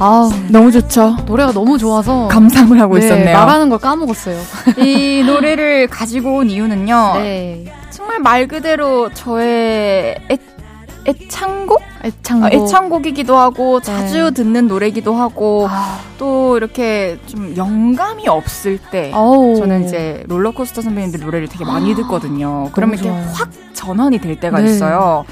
[0.00, 1.16] 아, 너무 좋죠?
[1.26, 3.36] 노래가 너무 좋아서 감상을 하고 네, 있었네요.
[3.36, 4.38] 말하는 걸 까먹었어요.
[4.78, 7.14] 이 노래를 가지고 온 이유는요.
[7.16, 7.64] 네.
[7.90, 10.38] 정말 말 그대로 저의 애,
[11.06, 11.82] 애창곡?
[12.04, 12.44] 애창곡.
[12.44, 14.30] 아, 애창곡이기도 하고 자주 네.
[14.30, 19.56] 듣는 노래기도 하고 아, 또 이렇게 좀 영감이 없을 때 아우.
[19.56, 22.68] 저는 이제 롤러코스터 선배님들 노래를 되게 많이 듣거든요.
[22.72, 23.26] 그러면 이렇게 좋아요.
[23.32, 24.70] 확 전환이 될 때가 네.
[24.70, 25.24] 있어요.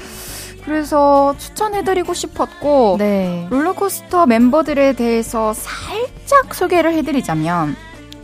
[0.67, 3.47] 그래서 추천해드리고 싶었고 네.
[3.49, 7.77] 롤러코스터 멤버들에 대해서 살짝 소개를 해드리자면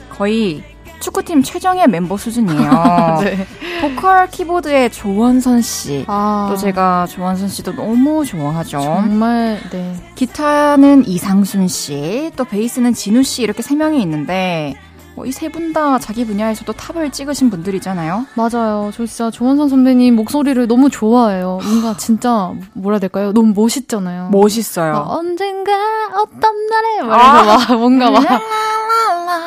[0.10, 0.62] 거의
[1.00, 3.20] 축구팀 최정예 멤버 수준이에요.
[3.24, 3.48] 네.
[3.82, 6.04] 보컬 키보드의 조원선 씨.
[6.08, 6.48] 아.
[6.50, 8.82] 또 제가 조원선 씨도 너무 좋아하죠.
[8.82, 9.96] 정말 네.
[10.16, 14.76] 기타는 이상순 씨, 또 베이스는 진우 씨 이렇게 세 명이 있는데
[15.16, 18.28] 뭐 이세 분 다 자기 분야에서도 탑을 찍으신 분들이잖아요.
[18.36, 18.92] 맞아요.
[18.94, 21.60] 저 진짜 조원선 선배님 목소리를 너무 좋아해요.
[21.64, 23.32] 뭔가 진짜 뭐라 해야 될까요?
[23.34, 24.30] 너무 멋있잖아요.
[24.30, 24.94] 멋있어요.
[24.94, 25.72] 막 언젠가
[26.16, 28.22] 어떤 날에 막 이래서 막 뭔가 막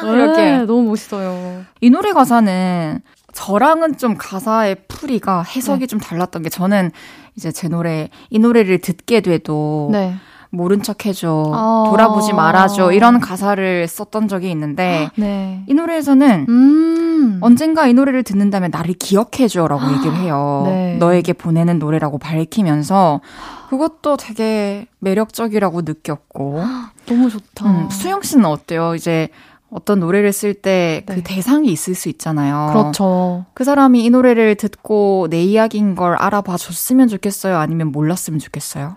[0.04, 1.64] 네, 이렇게 너무 멋있어요.
[1.80, 3.00] 이 노래 가사는
[3.32, 5.86] 저랑은 좀 가사의 풀이가 해석이 네.
[5.86, 6.90] 좀 달랐던 게 저는
[7.36, 10.14] 이제 제 노래 이 노래를 듣게 돼도 네.
[10.57, 11.84] 모른 척 해줘 아.
[11.90, 15.62] 돌아보지 말아줘 이런 가사를 썼던 적이 있는데 네.
[15.66, 17.38] 이 노래에서는 음.
[17.42, 20.64] 언젠가 이 노래를 듣는다면 나를 기억해줘라고 얘기를 해요.
[20.66, 20.96] 네.
[20.96, 23.20] 너에게 보내는 노래라고 밝히면서
[23.68, 26.62] 그것도 되게 매력적이라고 느꼈고
[27.07, 27.66] 너무 좋다.
[27.66, 28.94] 음, 수영 씨는 어때요?
[28.94, 29.28] 이제
[29.70, 31.22] 어떤 노래를 쓸 때그 네.
[31.22, 32.70] 대상이 있을 수 있잖아요.
[32.72, 33.44] 그렇죠.
[33.52, 37.59] 그 사람이 이 노래를 듣고 내 이야기인 걸 알아봐 줬으면 좋겠어요?
[37.59, 38.96] 아니면 몰랐으면 좋겠어요?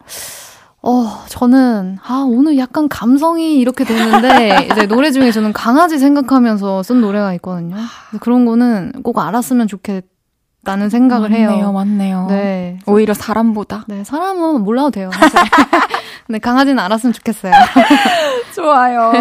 [0.81, 7.01] 어, 저는, 아, 오늘 약간 감성이 이렇게 되는데, 이제 노래 중에 저는 강아지 생각하면서 쓴
[7.01, 7.75] 노래가 있거든요.
[8.21, 11.71] 그런 거는 꼭 알았으면 좋겠다는 생각을 맞네요, 해요.
[11.73, 12.27] 맞네요.
[12.29, 12.79] 네.
[12.85, 13.85] 오히려 사람보다.
[13.87, 15.09] 네, 사람은 몰라도 돼요.
[16.27, 17.51] 근데 강아지는 알았으면 좋겠어요.
[18.55, 19.11] 좋아요.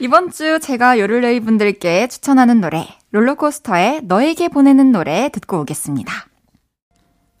[0.00, 6.12] 이번 주 제가 요를레이 분들께 추천하는 노래, 롤러코스터의 너에게 보내는 노래 듣고 오겠습니다.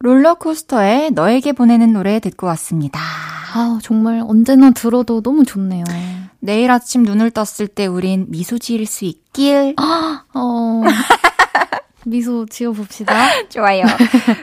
[0.02, 3.00] 롤러코스터의 너에게 보내는 노래 듣고 왔습니다.
[3.54, 5.84] 아, 정말 언제나 들어도 너무 좋네요.
[6.40, 9.76] 내일 아침 눈을 떴을 때 우린 미소 지을 수 있길.
[10.34, 10.82] 어,
[12.04, 13.14] 미소 지어봅시다.
[13.48, 13.84] 좋아요.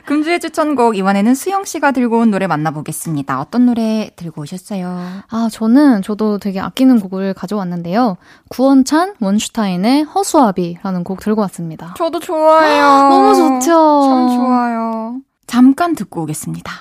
[0.05, 3.41] 금주의 추천곡 이번에는 수영 씨가 들고 온 노래 만나보겠습니다.
[3.41, 4.97] 어떤 노래 들고 오셨어요?
[5.29, 8.15] 아, 저는 저도 되게 아끼는 곡을 가져왔는데요.
[8.47, 11.95] 구원찬 원슈타인의 허수아비라는 곡 들고 왔습니다.
[11.97, 13.09] 저도 좋아해요.
[13.09, 14.01] 너무 좋죠.
[14.05, 15.19] 참 좋아요.
[15.53, 16.71] 잠깐 듣고 오겠습니다.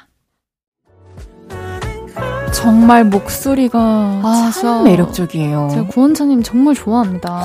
[2.52, 4.84] 정말 목소리가 아, 참.
[4.84, 5.68] 매력적이에요.
[5.72, 7.42] 제가 구원찬님 정말 좋아합니다.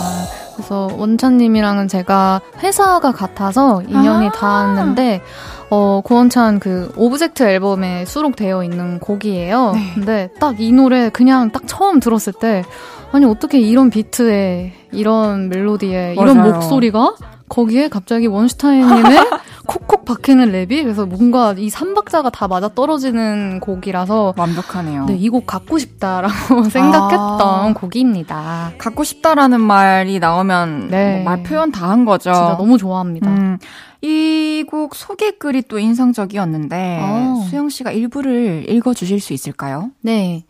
[0.55, 4.31] 그래서 원찬님이랑은 제가 회사가 같아서 인연이 아.
[4.33, 5.21] 닿았는데,
[5.69, 9.71] 어, 구원찬 그 Object 앨범에 수록되어 있는 곡이에요.
[9.75, 9.91] 네.
[9.93, 12.65] 근데 딱 이 노래 그냥 딱 처음 들었을 때,
[13.13, 16.53] 아니, 어떻게 이런 비트에, 이런 멜로디에, 이런 맞아요.
[16.53, 17.15] 목소리가
[17.47, 19.17] 거기에 갑자기 원슈타인님의
[19.65, 25.05] 콕콕 박히는 랩이 그래서 뭔가 이 삼박자가 다 맞아 떨어지는 곡이라서 완벽하네요.
[25.05, 27.73] 네, 이 곡 갖고 싶다라고 생각했던 아.
[27.73, 28.73] 곡입니다.
[28.77, 31.15] 갖고 싶다라는 말이 나오면 네.
[31.15, 32.33] 뭐 말 표현 다 한 거죠.
[32.33, 33.29] 진짜 너무 좋아합니다.
[33.29, 33.57] 음,
[34.01, 37.45] 이곡 소개글이 또 인상적이었는데 아.
[37.49, 39.91] 수영 씨가 일부를 읽어 주실 수 있을까요?
[40.01, 40.45] 네.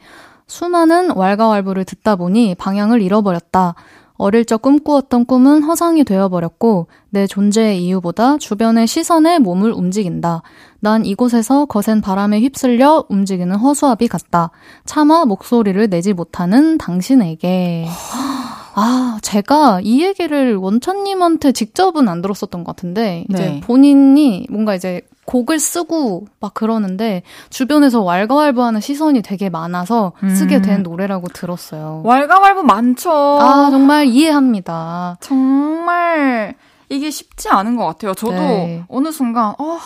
[0.47, 3.75] 수많은 왈가왈부를 듣다 보니 방향을 잃어버렸다.
[4.15, 10.43] 어릴 적 꿈꾸었던 꿈은 허상이 되어버렸고 내 존재의 이유보다 주변의 시선에 몸을 움직인다.
[10.79, 14.51] 난 이곳에서 거센 바람에 휩쓸려 움직이는 허수아비 같다.
[14.85, 17.87] 차마 목소리를 내지 못하는 당신에게.
[18.75, 23.59] 아, 제가 이 얘기를 원천님한테 직접은 안 들었었던 것 같은데, 이제 네.
[23.61, 30.61] 본인이 뭔가 이제 곡을 쓰고 막 그러는데, 주변에서 왈가왈부하는 시선이 되게 많아서 쓰게 음.
[30.61, 32.01] 된 노래라고 들었어요.
[32.05, 33.11] 왈가왈부 많죠.
[33.11, 35.17] 아, 정말 이해합니다.
[35.19, 36.55] 정말
[36.89, 38.13] 이게 쉽지 않은 것 같아요.
[38.13, 38.83] 저도 네.
[38.87, 39.79] 어느 순간 어,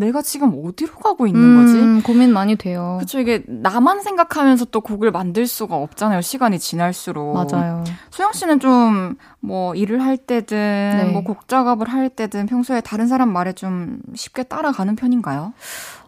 [0.00, 1.78] 내가 지금 어디로 가고 있는 거지?
[1.78, 2.96] 음, 고민 많이 돼요.
[3.00, 6.20] 그쵸 이게 나만 생각하면서 또 곡을 만들 수가 없잖아요.
[6.22, 7.34] 시간이 지날수록.
[7.34, 7.84] 맞아요.
[8.10, 11.04] 소영 씨는 좀 뭐 일을 할 때든 네.
[11.12, 15.52] 뭐곡 작업을 할 때든 평소에 다른 사람 말에 좀 쉽게 따라가는 편인가요?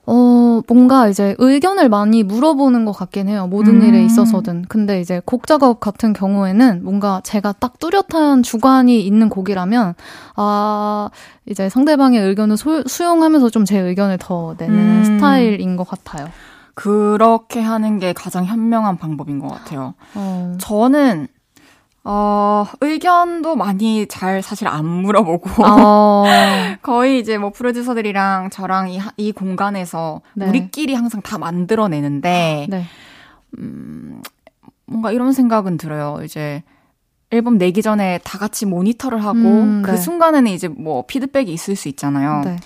[0.05, 3.47] 어, 뭔가 이제 의견을 많이 물어보는 것 같긴 해요.
[3.47, 3.87] 모든 음.
[3.87, 4.65] 일에 있어서든.
[4.69, 9.95] 근데 이제 곡 작업 같은 경우에는 뭔가 제가 딱 뚜렷한 주관이 있는 곡이라면,
[10.37, 11.09] 아,
[11.47, 15.05] 이제 상대방의 의견을 소- 수용하면서 좀 제 의견을 더 내는 음.
[15.05, 16.27] 스타일인 것 같아요.
[16.75, 19.95] 그렇게 하는 게 가장 현명한 방법인 것 같아요.
[20.15, 21.29] 어, 저는
[22.05, 26.25] 어, 의견도 많이 잘 사실 안 물어보고 어,
[26.83, 30.49] 거의 이제 뭐 프로듀서들이랑 저랑 이, 하- 이 공간에서 네.
[30.49, 32.85] 우리끼리 항상 다 만들어내는데 네.
[34.87, 36.21] 뭔가 이런 생각은 들어요.
[36.25, 36.63] 이제
[37.31, 39.97] 앨범 내기 전에 다 같이 모니터를 하고 음, 그 네.
[39.97, 42.43] 순간에는 이제 뭐 피드백이 있을 수 있잖아요.
[42.45, 42.57] 네.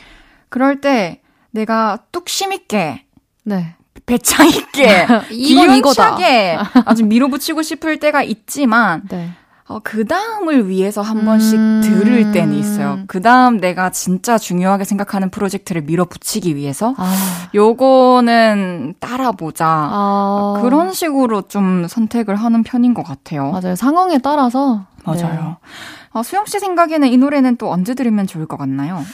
[0.49, 1.21] 그럴 때
[1.51, 3.05] 내가 뚝심 있게
[3.45, 3.75] 네.
[4.07, 5.07] 배짱 있게.
[5.29, 9.31] 기운차게 아주 밀어붙이고 싶을 때가 있지만 네.
[9.69, 11.81] 어, 그 다음을 위해서 한 번씩 음.
[11.83, 13.01] 들을 때는 있어요.
[13.09, 17.13] 그 다음 내가 진짜 중요하게 생각하는 프로젝트를 밀어붙이기 위해서 아,
[17.53, 19.67] 요거는 따라보자.
[19.67, 20.59] 아.
[20.63, 23.51] 그런 식으로 좀 선택을 하는 편인 것 같아요.
[23.51, 23.75] 맞아요.
[23.75, 24.85] 상황에 따라서.
[25.05, 25.57] 맞아요.
[26.11, 29.05] 어, 수영 씨 생각에는 이 노래는 또 언제 들으면 좋을 것 같나요?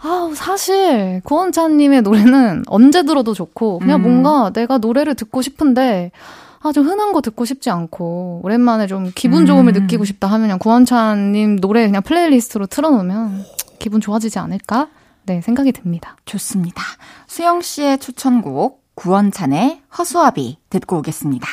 [0.00, 4.02] 아우, 사실, 구원찬님의 노래는 언제 들어도 좋고, 그냥 음.
[4.02, 6.12] 뭔가 내가 노래를 듣고 싶은데,
[6.60, 9.82] 아, 좀 흔한 거 듣고 싶지 않고, 오랜만에 좀 기분 좋음을 음.
[9.82, 13.44] 느끼고 싶다 하면 그냥 구원찬님 노래 그냥 플레이리스트로 틀어놓으면
[13.78, 14.88] 기분 좋아지지 않을까?
[15.24, 16.16] 네, 생각이 듭니다.
[16.24, 16.82] 좋습니다.
[17.26, 21.46] 수영 씨의 추천곡 구원찬의 허수아비 듣고 오겠습니다.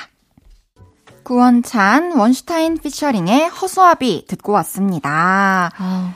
[1.24, 5.72] 구원찬 원슈타인 피처링의 허수아비 듣고 왔습니다.
[5.76, 6.14] 아,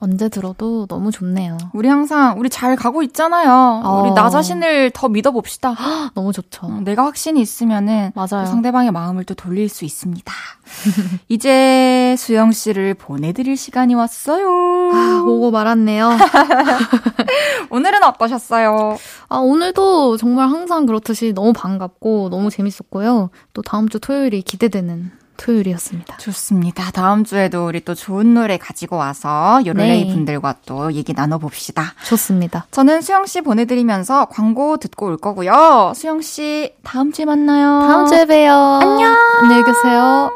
[0.00, 1.58] 언제 들어도 너무 좋네요.
[1.74, 3.82] 우리 항상 우리 잘 가고 있잖아요.
[3.84, 4.00] 어.
[4.00, 5.74] 우리 나 자신을 더 믿어봅시다.
[6.14, 6.66] 너무 좋죠.
[6.66, 8.44] 어, 내가 확신이 있으면은 맞아요.
[8.44, 10.32] 또 상대방의 마음을 또 돌릴 수 있습니다.
[11.28, 14.46] 이제 수영 씨를 보내드릴 시간이 왔어요.
[14.46, 16.16] 아, 오고 말았네요.
[17.68, 18.96] 오늘은 어떠셨어요?
[19.28, 23.28] 아, 오늘도 정말 항상 그렇듯이 너무 반갑고 너무 재밌었고요.
[23.52, 26.18] 또 다음 주 토요일이 기대되는 토요일이었습니다.
[26.18, 26.90] 좋습니다.
[26.90, 30.14] 다음 주에도 우리 또 좋은 노래 가지고 와서 요를레이 네.
[30.14, 31.94] 분들과 또 얘기 나눠봅시다.
[32.06, 32.66] 좋습니다.
[32.70, 35.92] 저는 수영 씨 보내드리면서 광고 듣고 올 거고요.
[35.96, 37.80] 수영 씨 다음 주에 만나요.
[37.86, 38.52] 다음 주에 봬요.
[38.52, 39.16] 안녕.
[39.42, 40.30] 안녕히 계세요.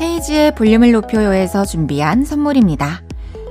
[0.00, 3.02] 헤이즈의 볼륨을 높여요에서 준비한 선물입니다.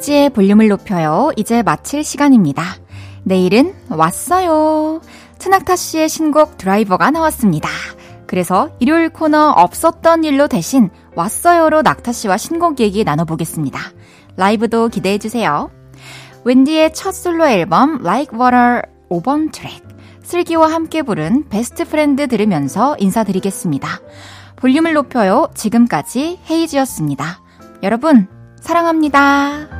[0.00, 1.30] 헤이즈의 볼륨을 높여요.
[1.36, 2.62] 이제 마칠 시간입니다.
[3.22, 5.00] 내일은 왔어요.
[5.38, 7.68] 트낙타 씨의 신곡 드라이버가 나왔습니다.
[8.26, 13.78] 그래서 일요일 코너 없었던 일로 대신 왔어요로 낙타 씨와 신곡 얘기 나눠보겠습니다.
[14.36, 15.70] 라이브도 기대해주세요.
[16.44, 19.82] 웬디의 첫 솔로 앨범 Like Water 5번 트랙
[20.22, 24.00] 슬기와 함께 부른 Best Friend 들으면서 인사드리겠습니다.
[24.56, 25.48] 볼륨을 높여요.
[25.54, 27.42] 지금까지 헤이즈였습니다.
[27.82, 28.28] 여러분,
[28.60, 29.79] 사랑합니다.